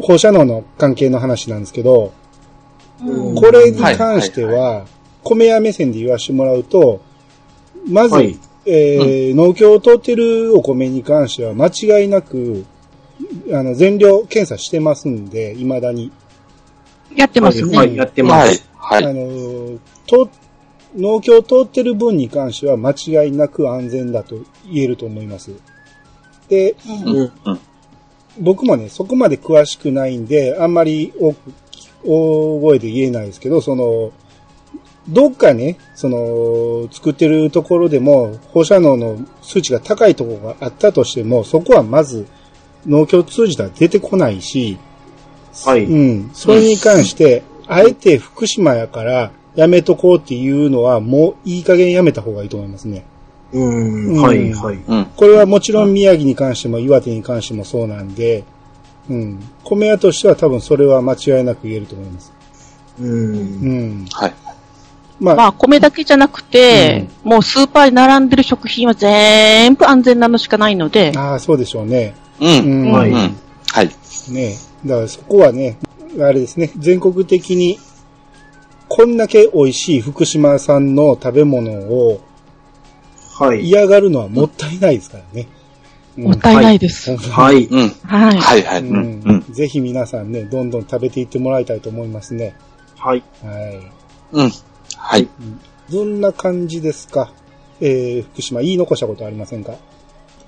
[0.00, 2.21] 放射能の関係の話なんですけど、うん
[3.34, 4.86] これに関しては、
[5.22, 7.00] 米屋目線で言わせてもらうと、
[7.86, 12.64] まず、はいえー農協を通ってるお米に関しては間違いなく、
[13.52, 16.12] あの、全量検査してますんで、未だに。
[17.16, 17.76] やってますね。
[17.76, 18.68] はい、やってはいます。。
[18.76, 19.04] はい。
[19.04, 20.28] あのー、と、
[20.96, 24.36] 農協を通ってる分に関しては間違いなく安全だと
[24.70, 25.52] 言えると思います。
[26.48, 26.76] で、
[27.44, 27.60] うん。
[28.38, 31.52] 僕もね、そこまで詳しくないんで、あんまり大く
[32.04, 34.12] 大声で言えないですけど、その、
[35.08, 42.26] どっかね、その、作ってるところでも、放射能の数値が高いところがあったとしても、そこはまず、
[42.86, 44.78] 農協通じたら出てこないし、
[45.64, 45.84] はい。
[45.84, 46.30] うん。
[46.32, 53.04] それに関して、あえて福島やから、やめとこうっていうのは、もういい加減やめた方がいいと思いますね。
[53.52, 54.06] うん。
[54.14, 54.76] うんはい、はい。
[54.76, 55.04] うん。
[55.16, 58.44] これはもちろん宮城に関しても岩手に関してもそうなんで、
[59.10, 59.40] うん。
[59.64, 62.32] 米屋としては多分それは間違いなく言えると思います。
[63.00, 63.08] うん。
[63.08, 63.38] う
[64.04, 64.06] ん。
[64.12, 64.34] はい。
[65.20, 72.14] まあ、まあ、米だけじゃなくて、もうスーパーに並んでる食品は全部安全なのしかないので、ああ、そうでしょうね。
[72.40, 72.44] う。
[72.44, 72.92] うんん。
[72.92, 73.36] はいうん。
[73.72, 73.90] はい。
[74.30, 75.78] ねだからそこはね、
[76.20, 77.78] あれですね、全国的に、
[78.88, 82.20] こんだけ美味しい福島産の食べ物を
[83.38, 83.60] はい。
[83.62, 85.46] 嫌がるのはもったいないですからね。
[85.56, 85.61] うん
[86.16, 87.16] もったいないです。
[87.16, 87.64] はい。
[87.66, 87.88] うん。
[88.04, 88.38] はい。
[88.38, 88.82] はい、はい。
[88.82, 89.22] ううんん。
[89.24, 89.44] うん。
[89.52, 92.54] ぜひ皆さんね、どんどん食べていってもらいたいと思いますね。
[92.98, 93.22] はい。
[93.42, 93.80] はい。
[94.32, 94.52] うん。
[94.96, 95.28] はい。
[95.90, 97.32] どんな感じですか？
[97.80, 99.74] えー、福島言い残したことありませんか？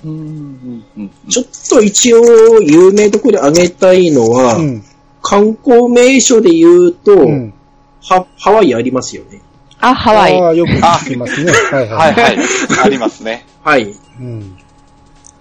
[0.05, 0.85] うん。
[0.97, 1.11] うん。
[1.29, 4.85] ちょっと一応、有名どころで挙げたいのは、うん。
[5.23, 7.55] 観光名所で言うと、うん。
[8.03, 9.41] は、ハワイありますよね。
[9.81, 10.39] あ、ハワイ。
[10.39, 11.53] ああ、よく聞きますね。
[11.71, 11.97] はいは。
[11.97, 12.39] はいい、はい。
[12.85, 13.47] ありますね。
[13.63, 13.95] はい。
[14.21, 14.59] うん。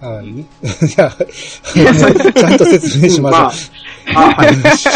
[0.04, 0.42] はいね。
[0.42, 0.44] い
[0.96, 1.10] や、
[2.32, 3.70] ちゃんと説明しままあし、
[4.14, 4.48] あ、はい。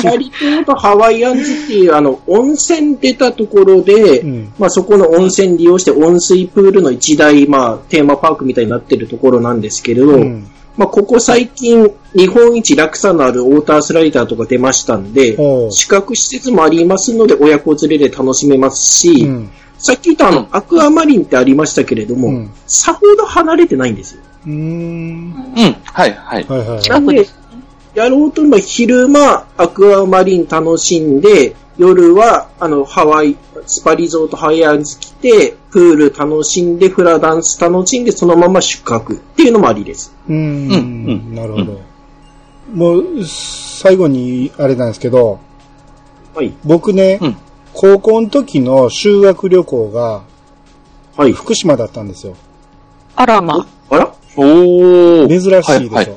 [0.05, 10.19] 割と言うとハワイアンズっていう、あの、温泉出たところで、うんまあそこの温泉利用して温水プールの一大、まあ、テーマパークみたいになってるところなんですけれど、ょう。
[10.19, 10.47] うん。
[10.77, 15.37] まあここ最近、日本一落差のあるウォータースライダーとか出ましたんで
[15.71, 19.51] 宿泊施設もありますので、親子連れで楽しめますし、うん。
[19.79, 24.23] さっき言ったあの、アクアマリンってありましたけれども、うんさほど離れてないんですよ。
[24.47, 24.55] うーん。
[24.55, 25.77] うん。
[25.85, 26.45] はい、はい。
[26.45, 26.83] はいはい。
[26.83, 27.39] 近くです。
[27.95, 33.37] やろうと思えば昼間、アクアマリン楽しんで、夜は、あの、ハワイ、
[33.67, 40.15] スパリゾートハイアンズ来て、プール楽しんで、フラダンス楽しんで、そのまま宿泊っていうのもありです。
[40.29, 41.35] うーうんん。
[41.35, 41.81] なるほど。
[42.73, 45.39] もう、最後に、あれなんですけど、
[46.35, 46.53] はい。
[46.65, 47.37] 僕ねうん、
[47.73, 50.23] 高校の時の修学旅行が
[51.17, 51.33] はい。
[51.33, 52.37] 福島だったんですよ。
[53.17, 53.67] あらま。
[53.91, 54.13] あら？
[54.39, 55.29] おー。
[55.29, 55.73] 珍しいでしょ。
[55.73, 56.09] はいはい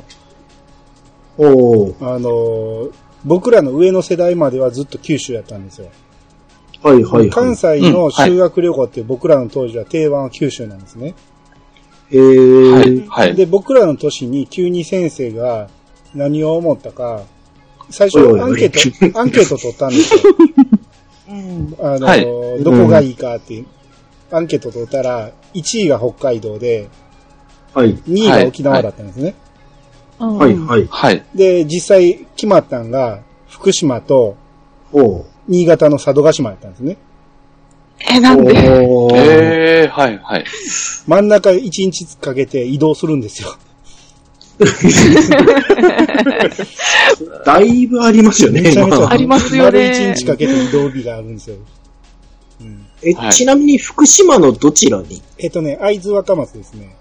[1.38, 2.16] おー。
[2.16, 2.94] あのー、
[3.26, 5.90] 僕らの上の世代まではずっと九州やったんですよ。
[6.84, 7.30] はいはいはい。
[7.30, 11.16] 関西の修学旅行って僕らの当時は定番は九州なんですね。
[12.12, 12.72] えー。
[12.72, 13.36] はい、はい。
[13.36, 15.70] で、僕らの年に急に先生が
[16.14, 17.24] 何を思ったか、
[17.90, 20.22] 最初おいおいおいアンケート、 アンケート取ったんですよ。
[21.30, 21.76] うん。
[21.80, 22.18] あのー、は
[22.60, 23.64] いどこがいいかって、
[24.32, 26.88] アンケート取ったら、1位が北海道で、
[27.74, 27.96] はい。
[27.96, 29.34] 2位が沖縄だったんですね。
[30.20, 30.88] はいはい。
[30.90, 31.24] はい。
[31.34, 33.20] で、実際決まったんが、
[33.50, 34.36] 福島と。
[35.48, 36.98] 新潟の佐渡島やったんですね。
[38.14, 38.52] え、なんで？
[38.86, 40.46] おーえー、はい、はい。
[41.08, 43.56] 真ん中1日かけて移動するんですよ。
[47.46, 48.62] だいぶありますよね。
[48.62, 49.00] めちゃめちゃ。
[49.00, 51.56] まあありますよね丸1日かけて移動日があるんですよ。
[52.62, 55.22] うん、えはいちなみに福島のどちらに？
[55.40, 56.96] えっとね、会津若松ですね。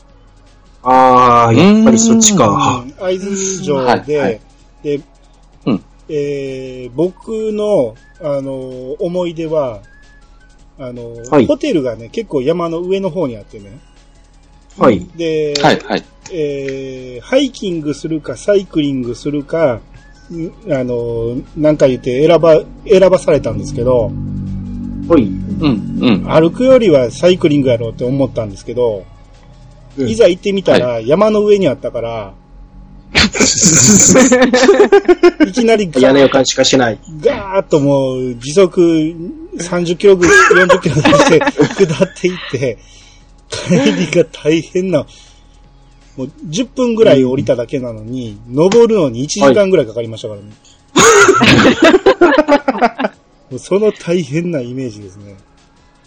[0.82, 2.82] ああ、やっぱりそっちか。
[2.84, 4.40] うん会津城はいはで
[4.82, 5.02] い、で、
[5.66, 9.80] うんえー僕の、あの、思い出は、
[10.78, 13.78] あの、はいホテルがね、結構山の上の方にあってね。
[14.78, 15.06] はい。
[15.16, 16.04] で、はい、はい。
[16.32, 19.80] えーハイキングするか、サイクリングするか、
[20.30, 24.10] んあの、なんか言って選ば、選ばされたんですけど、
[25.08, 25.24] はい。
[25.24, 26.24] うん、うん。
[26.30, 29.04] 歩くよりはサイクリングやろうって思ったんですけど、
[29.98, 32.32] うんいざ行ってみたら山の上にあったから、
[35.46, 36.98] いきなりガ嫌な予ー感しかしない。
[37.20, 38.80] ガーッともう時速
[39.56, 40.36] 30キロぐらい、
[40.66, 41.14] 40キロで 下
[42.04, 42.78] っていって、
[43.48, 45.06] 帰りが大変な、
[46.16, 50.46] もう10分ぐらい降りただけなのに、登るのに1時間ぐらいかかりましたからね。
[53.50, 55.36] もうその大変なイメージですね。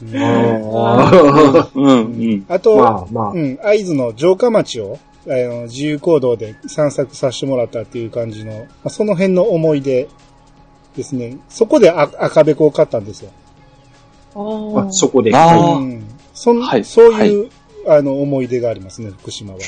[0.01, 2.45] うんあうん、うん。
[2.49, 3.37] あと、まあまあう。
[3.37, 10.09] ん、会津の城下町を、あの、自由行動で散策させてもらったっていう感じの、まあ、その辺の思い出
[10.97, 11.37] ですね。
[11.49, 13.31] そこであ赤べこを買ったんですよ。
[14.35, 15.35] あそこで。
[15.35, 16.03] あーはうん。
[16.33, 17.49] そんはいそういう、
[17.87, 19.59] あの、思い出がありますね、福島は。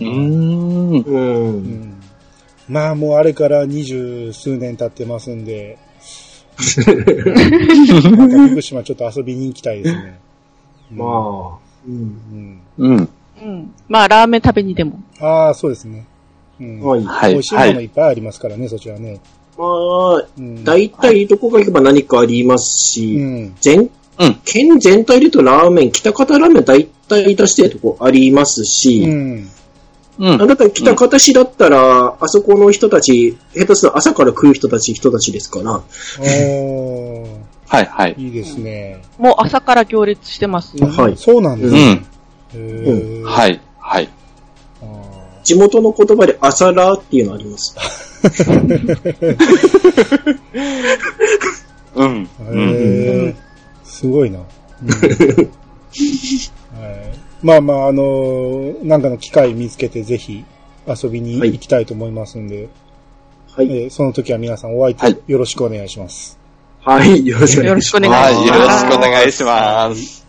[0.00, 0.94] うーん。
[0.96, 1.00] い。
[1.00, 1.10] う。
[1.10, 2.02] うんん。
[2.68, 5.78] まあ、もうあれから二十数年経ってますんで、
[8.16, 10.18] なんか福島ちょっと遊びに行きたいですね。
[10.92, 11.58] まあ。
[11.86, 12.60] うん。
[12.78, 12.90] うん。
[12.90, 13.08] うん。
[13.42, 13.74] うん。
[13.88, 15.00] まあ、ラーメン食べにでも。
[15.20, 16.06] ああ、そうですね。
[16.60, 16.80] うん。
[16.80, 17.00] はい。
[17.00, 17.74] まはい、美味しいもはい。
[17.74, 19.20] のいっぱいありますからね、そちらね。
[19.58, 20.64] あ、うん。
[20.64, 23.54] 大体どこか行けば何かありますし、うん。
[23.60, 24.34] 全、うん。
[24.44, 29.48] 県全体で言うとラーメン、北方ラーメン大体出してるとこありますし、うん。
[30.18, 30.38] うん。
[30.38, 37.26] だから北方市だったら、あそこの人たち、下手すると朝から食う人たち、人たちですから、おー、
[37.66, 38.14] はい、はい。
[38.18, 39.02] いいですね。
[39.18, 40.76] もう朝から行列してます。
[40.76, 42.04] はいそうなんですね。
[42.54, 43.24] うん。
[43.24, 44.08] はい、はい。
[44.82, 44.86] あ
[45.42, 47.76] 地元の言葉で朝ラーっていうのあります。
[51.94, 52.06] うん。
[52.06, 52.70] ーうん。
[52.70, 53.34] へー
[53.84, 54.38] すごいな。
[54.38, 54.44] うん
[56.74, 60.44] はいまあまあ、あのーなんかの機会見つけてぜひ
[60.86, 62.68] 遊びに行きたいと思いますんで、
[63.52, 63.84] はい。
[63.84, 66.38] えーその時は皆さんお相はい手よろしくお願いします。
[66.80, 67.26] はい。
[67.26, 68.34] よろしくおよろしくお願いします。
[68.34, 68.84] はいい、願します。
[68.84, 70.23] よろしくお願いします。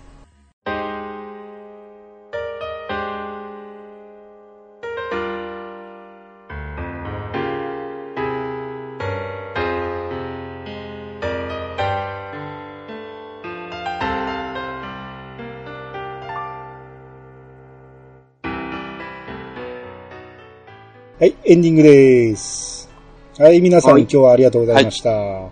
[21.48, 22.90] エンディングです。
[23.38, 25.12] はい、皆さん、はい今日はありがとうございました。
[25.12, 25.50] あ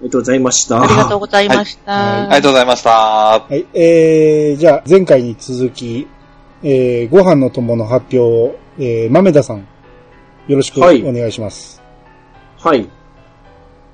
[0.00, 0.80] りがとうございました。
[0.80, 1.92] ありがとうございました。
[1.92, 2.90] はいありがとうございました。
[2.90, 6.06] はい、えー、じゃあ、前回に続き、
[6.62, 9.66] えー、ご飯の友の発表を、えー、豆田さん、
[10.46, 11.82] よろしくおはい願いします。
[12.60, 12.88] はい。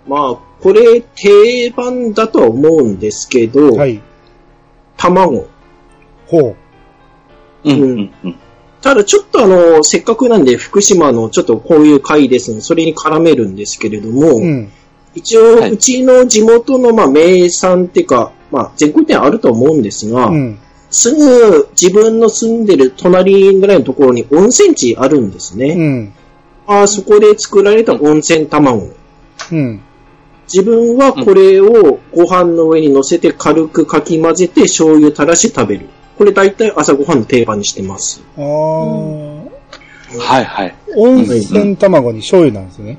[0.07, 4.03] まあ、これ定番だとは思うんですけど、はい。
[4.99, 5.49] 卵。
[6.26, 6.57] ほう。
[7.64, 8.36] うん、うん、うん。
[8.83, 14.72] ただちょっとあの、せっかくなんで福島のちょっとこういう回ですね、それに絡めるんですけれども、うん。
[15.14, 20.59] 一応、はいうちの地元のまあ名産っていうか、まあ全国店あると思うんですが、うん。
[20.91, 25.74] すぐ自分の住んでる隣ぐらいのところに温泉地あるんですね。
[25.74, 26.12] うん。
[26.66, 28.89] あそこで作られた温泉卵。
[29.53, 29.81] うん。
[30.53, 35.89] 自分はこれをご飯の上に乗せて軽くかき混ぜて醤油垂らして食べる。
[36.21, 38.23] これ大体朝ごはんの定番にしてます。
[38.37, 39.51] あー、
[40.18, 40.75] はい、はい。
[40.95, 42.99] 温泉卵に醤油なんですね。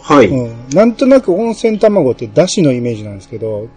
[0.00, 0.26] はい。
[0.26, 0.68] うん。
[0.70, 3.68] なんとなく温泉卵って出汁のイメージなんですけど、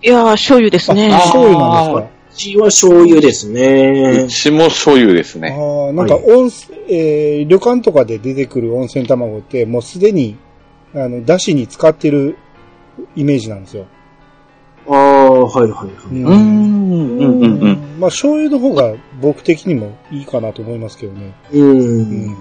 [0.00, 1.18] いやー、醤油ですねあ。
[1.18, 4.28] 醤油なんうちは醤油ですうね。
[4.28, 5.56] ちも醤油ですですかね。
[5.58, 10.36] ああ、なんか温泉、えー、旅館とかで出てくる温泉卵ってもうすでに、
[10.94, 12.38] あの、出汁に使ってる
[13.16, 13.86] イメージなんですよ。
[14.88, 15.88] ああ、はいはいはい。
[16.14, 16.81] うん
[17.16, 18.00] うーん、うん、うん、うん。
[18.00, 21.34] まあ、醤油の方が僕的にもいいかなと思いますけどね。
[21.52, 21.58] う。
[21.58, 22.36] うんん。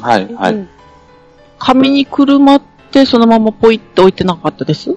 [0.00, 0.54] はい、はい。
[0.54, 0.68] うん
[1.60, 2.62] 紙にくるまっ
[2.92, 4.96] てそのままポイって置いてなかったです？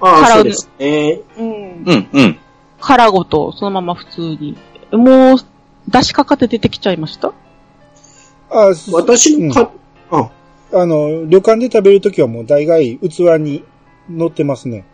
[0.00, 1.20] ああ、辛そうですね。
[1.36, 1.52] うん。
[1.84, 2.38] うん、うん。
[2.80, 4.56] 殻ごとそのまま普通に。
[4.92, 5.38] もう、
[5.88, 7.32] 出しかかって出てきちゃいました？
[8.48, 9.72] あそ私のか、
[10.12, 10.30] あ、
[10.72, 13.64] あの、旅館で食べるときはもう大概器に
[14.08, 14.84] 乗ってますね。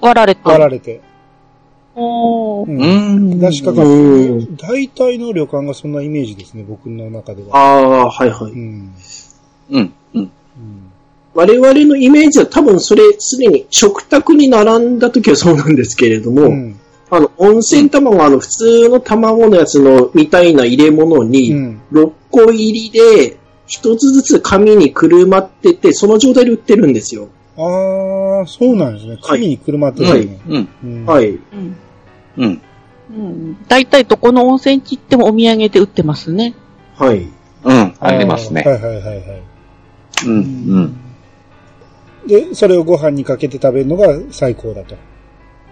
[0.00, 0.40] 割られて。
[0.42, 1.00] 割られて。
[1.98, 2.70] う。
[2.70, 3.38] うんん。
[3.38, 4.66] 出しかかうって。
[4.66, 7.56] 大体の旅館がそんなイメージですね、僕の中では。
[7.56, 7.60] あ
[8.04, 8.52] あ、はいはい。
[8.52, 8.92] うん。
[9.70, 10.20] うん、うん。
[10.20, 10.30] うん
[11.34, 16.80] 我々のイメージは多分それすでに食卓に並んだ時はそうなんですけれども、うん。
[17.10, 21.80] あの、温泉卵、あの、普通の卵のやつのみたいな入れ物うに、ん。
[21.92, 23.36] 6個入りで、
[23.66, 27.28] 一つずつ紙にくるまってて、その状態で売ってるんですよ。
[27.56, 29.18] ああ、そうなんですね。
[29.22, 30.40] 紙にくるまってるね。
[30.48, 30.68] うん。
[30.84, 31.30] うんはい。
[31.30, 31.76] うん。
[32.38, 32.62] うん。
[33.10, 33.66] うん。
[33.68, 36.54] 大体どこの温泉地行ってもお土産で売ってますね。
[36.96, 37.28] はい。
[37.64, 37.94] うん。
[38.00, 38.70] ありますねは。
[38.72, 39.42] いはいはいはい。
[40.26, 40.32] うん。
[40.32, 40.38] う
[40.80, 40.96] ん。
[42.26, 44.94] で、それをご飯にかけて食べるのが最高だと。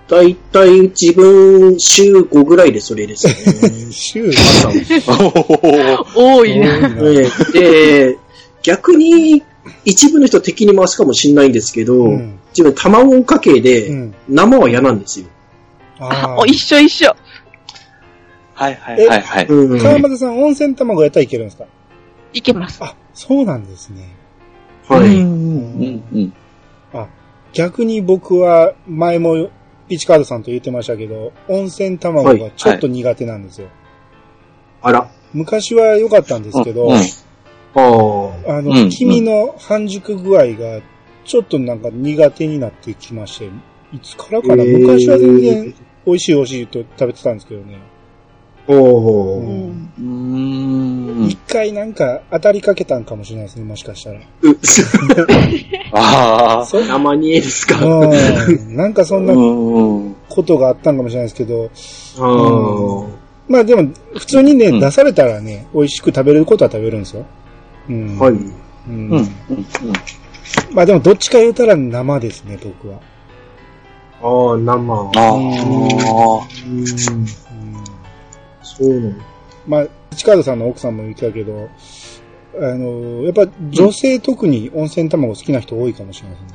[0.08, 3.92] 大体自分週5ぐらいでそれですね。
[3.92, 4.30] 週
[5.04, 6.66] 多多いな
[7.04, 8.18] ええで、
[8.62, 9.42] 逆に
[9.84, 14.14] 一部の人は敵に回すかもしれないんですけど、うん自分卵かけうでん。
[14.30, 15.26] 生は嫌なんですよ。
[15.98, 17.14] ああ、一緒一緒。
[18.54, 19.46] はいはいはいはい。
[19.46, 19.82] うんあ。
[19.82, 21.64] 川又さん、温泉卵やったらいけるんですか？
[22.32, 22.82] いけます。
[22.82, 24.14] あ、そうなんですね。
[24.88, 25.20] はい。
[25.20, 26.02] うん。
[26.12, 26.32] うん。
[27.52, 29.48] 逆に僕は前も
[29.88, 33.68] ピチカードさんと言ってましたけど、温泉卵がちょっと苦手なんですよ。
[34.82, 35.08] あら。
[35.32, 36.94] 昔は良かったんですけど、うん。
[36.94, 38.58] ああ。
[38.58, 40.80] あの、うん黄身の半熟具合が
[41.24, 43.46] ちょっとなんか苦手になってきまして、
[43.92, 45.74] いつからかな、へー昔は全然
[46.06, 47.78] 美味しい美味しいと食べてたんですけどね。
[48.68, 49.90] おうーうん。
[49.98, 51.36] うーん一。
[51.48, 54.18] 回なんか当たりかけたんかもしれないですね、もしかしたら。
[54.18, 54.22] う
[55.92, 56.66] ああ。
[56.66, 57.76] そ生煮えですか？
[57.80, 58.76] あうん。
[58.76, 60.16] なんかそんなうん。
[60.28, 61.70] ことがあったんかもしれないですけど、
[62.18, 63.06] あ。
[63.48, 67.24] まあでも、普通にね、うん出されたらね、美味しく食べれることは食べるんですよ。
[67.88, 68.18] うん。
[68.18, 68.32] はい。
[68.32, 68.50] うん
[68.88, 69.10] うん。
[69.12, 69.26] うん。
[70.72, 72.98] まあでも、どっちか言うたら生ですね、僕は。
[74.22, 74.94] ああ、生。
[74.94, 75.34] ああ。
[75.34, 76.78] うん。
[76.78, 77.26] うん。
[78.62, 79.12] そうなの。
[79.66, 81.68] まあ、チカードさんの奥さんも言ってたけど、
[82.58, 86.48] あの、やっぱ女性特に温泉卵好きな人多いかもしれないで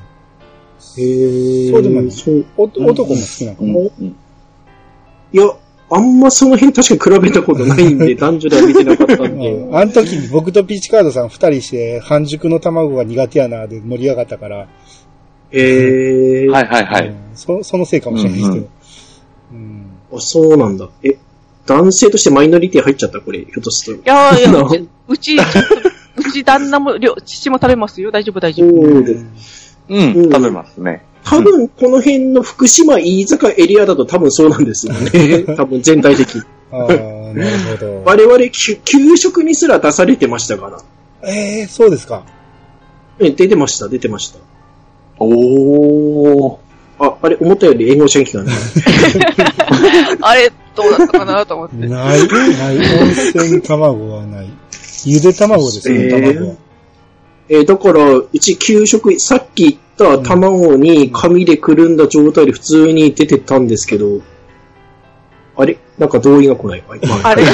[0.80, 1.06] すね。
[1.06, 1.72] へえ。
[1.72, 2.46] そうでもないそう。
[2.58, 3.70] お男も好きなのかな。
[3.70, 3.92] うん。
[4.00, 4.16] うん
[5.34, 5.46] いや、
[5.90, 9.52] あんまその辺確かに比べたことないんで、 男女では見てなかったんで。
[9.52, 14.68] うんあの時に僕とピーチカードさん二人して、半熟の卵が苦手やなで盛り上がったから、
[15.52, 16.48] へえ。
[16.50, 17.08] はいはいはい。
[17.08, 18.68] うんそそのせいかもしれないですけど。
[19.54, 20.90] うんあ、そうなんだ。
[21.04, 21.18] え、
[21.66, 23.22] 男性としてマイノリティ入っちゃった？
[23.22, 24.62] これ、ひょっとするいやいや な、
[25.08, 25.40] うち、う
[26.34, 28.12] ち旦那も、両父も食べますよ。
[28.12, 28.76] 大丈夫大丈と。
[28.76, 28.92] 夫。
[28.92, 29.78] そうです。
[29.90, 30.14] うん。
[30.32, 31.04] 食べますね。
[31.24, 35.44] 多分、この辺の福島飯坂エリアだと多分そうなんですよね。
[35.56, 36.28] 多分全体的。
[36.72, 36.98] ああ、なる
[37.80, 38.04] ほど。
[38.06, 41.30] 我々、きゅ給食にすら出されてましたから。
[41.30, 42.24] ええそうですか。
[43.20, 44.40] え、出てました、出てました。
[45.26, 46.58] おー。
[47.00, 48.56] あ、あれ、思ったより援護射撃がない。
[50.22, 51.76] あれ、どうだったかなと思って。
[51.88, 52.86] ない、ない、温
[53.36, 54.50] 泉卵はない。
[55.06, 56.56] ゆで卵ですね、えー卵は。
[57.50, 64.22] えーだから、うち給食、さっき言った卵に紙でくるんだ状態で普通に出てたんですけど、
[65.58, 65.78] あれ？
[65.98, 66.84] なんか同意が来ない。
[66.88, 67.44] はいまああれ？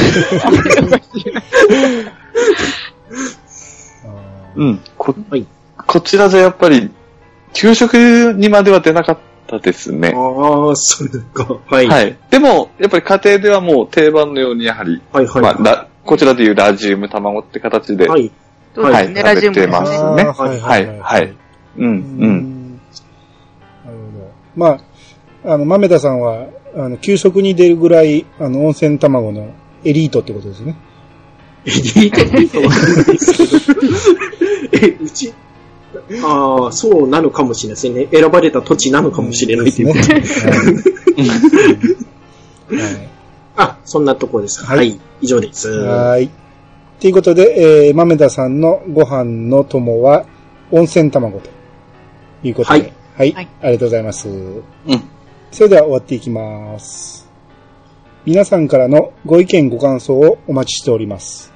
[4.55, 4.80] うん。
[4.97, 5.45] こはい、
[5.88, 6.89] こちらじゃやっぱり、
[7.58, 10.14] 給食にまでは出なかったですね。
[10.16, 11.60] ああ、そうか。
[11.66, 11.88] はい。
[11.88, 12.18] はい、はい。
[12.30, 18.32] でも、やっぱり家庭ではもう定番のようにやはり、はい、まあ、ラこちらでいうラジウム卵って形で、はい。
[18.76, 19.68] はいラジウムです食べてね。
[19.68, 21.36] ますねはいはいはい
[21.78, 21.95] うん、ううん。
[21.95, 22.74] ん。
[23.84, 24.32] なるほど。
[24.55, 24.80] ま
[25.43, 26.45] あ、あの、豆田さんは、
[26.76, 29.51] あの、給食に出るぐらい、あの、温泉卵の
[29.84, 30.76] エリートってことですね。
[31.66, 34.86] エリートって言うとわかんないですけど。
[34.86, 35.34] え、うち、
[36.23, 38.07] ああ、そうなのかもしれないですね。
[38.11, 40.19] 選ばれた土地なのかもしれないということで。
[40.19, 40.51] ですね。
[40.51, 40.61] はい
[43.57, 44.63] あ、そんなとこです。
[44.63, 44.99] はいはい。
[45.19, 45.69] 以上です。
[45.69, 46.09] はい。
[46.09, 46.29] はい。
[46.99, 50.25] ということで、えー、豆田さんのご飯の友は、
[50.71, 51.49] 温泉卵と
[52.43, 52.79] いうことで。
[52.79, 52.93] はい。
[53.17, 53.31] はい。
[53.33, 54.29] はいありがとうございます。
[54.29, 54.63] うん。
[55.51, 57.27] それでは終わっていきます。
[58.25, 61.51] 皆さんからのご意見ご感想をお待ちしております。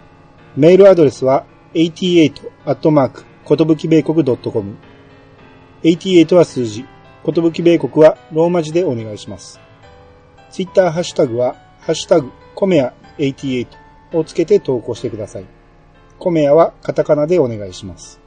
[0.56, 4.78] メールアドレスは88アットマークことぶき米国 .com
[5.84, 6.86] 88は数字、
[7.22, 9.60] ことぶき米国はローマ字でお願いします。
[10.52, 13.68] ツイッターハッシュタグは、ハッシュタグ、コメヤ88
[14.14, 15.46] をつけて投稿してください。
[16.18, 18.22] コメヤはカタカナでお願いします。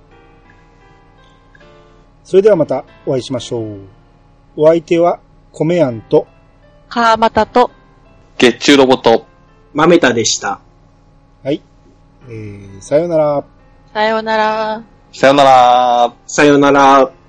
[2.23, 3.79] それではまたお会いしましょう。
[4.57, 5.21] お相手は、
[5.53, 6.27] コメヤンと、
[6.91, 7.71] 川又と、
[8.37, 9.25] 月中ロボット。
[9.73, 10.61] 豆田でした。
[11.43, 11.63] はい。
[12.29, 13.45] えー、さようなら。
[13.95, 14.94] さようなら。
[15.15, 16.13] さよなら。
[16.27, 17.24] さよなら。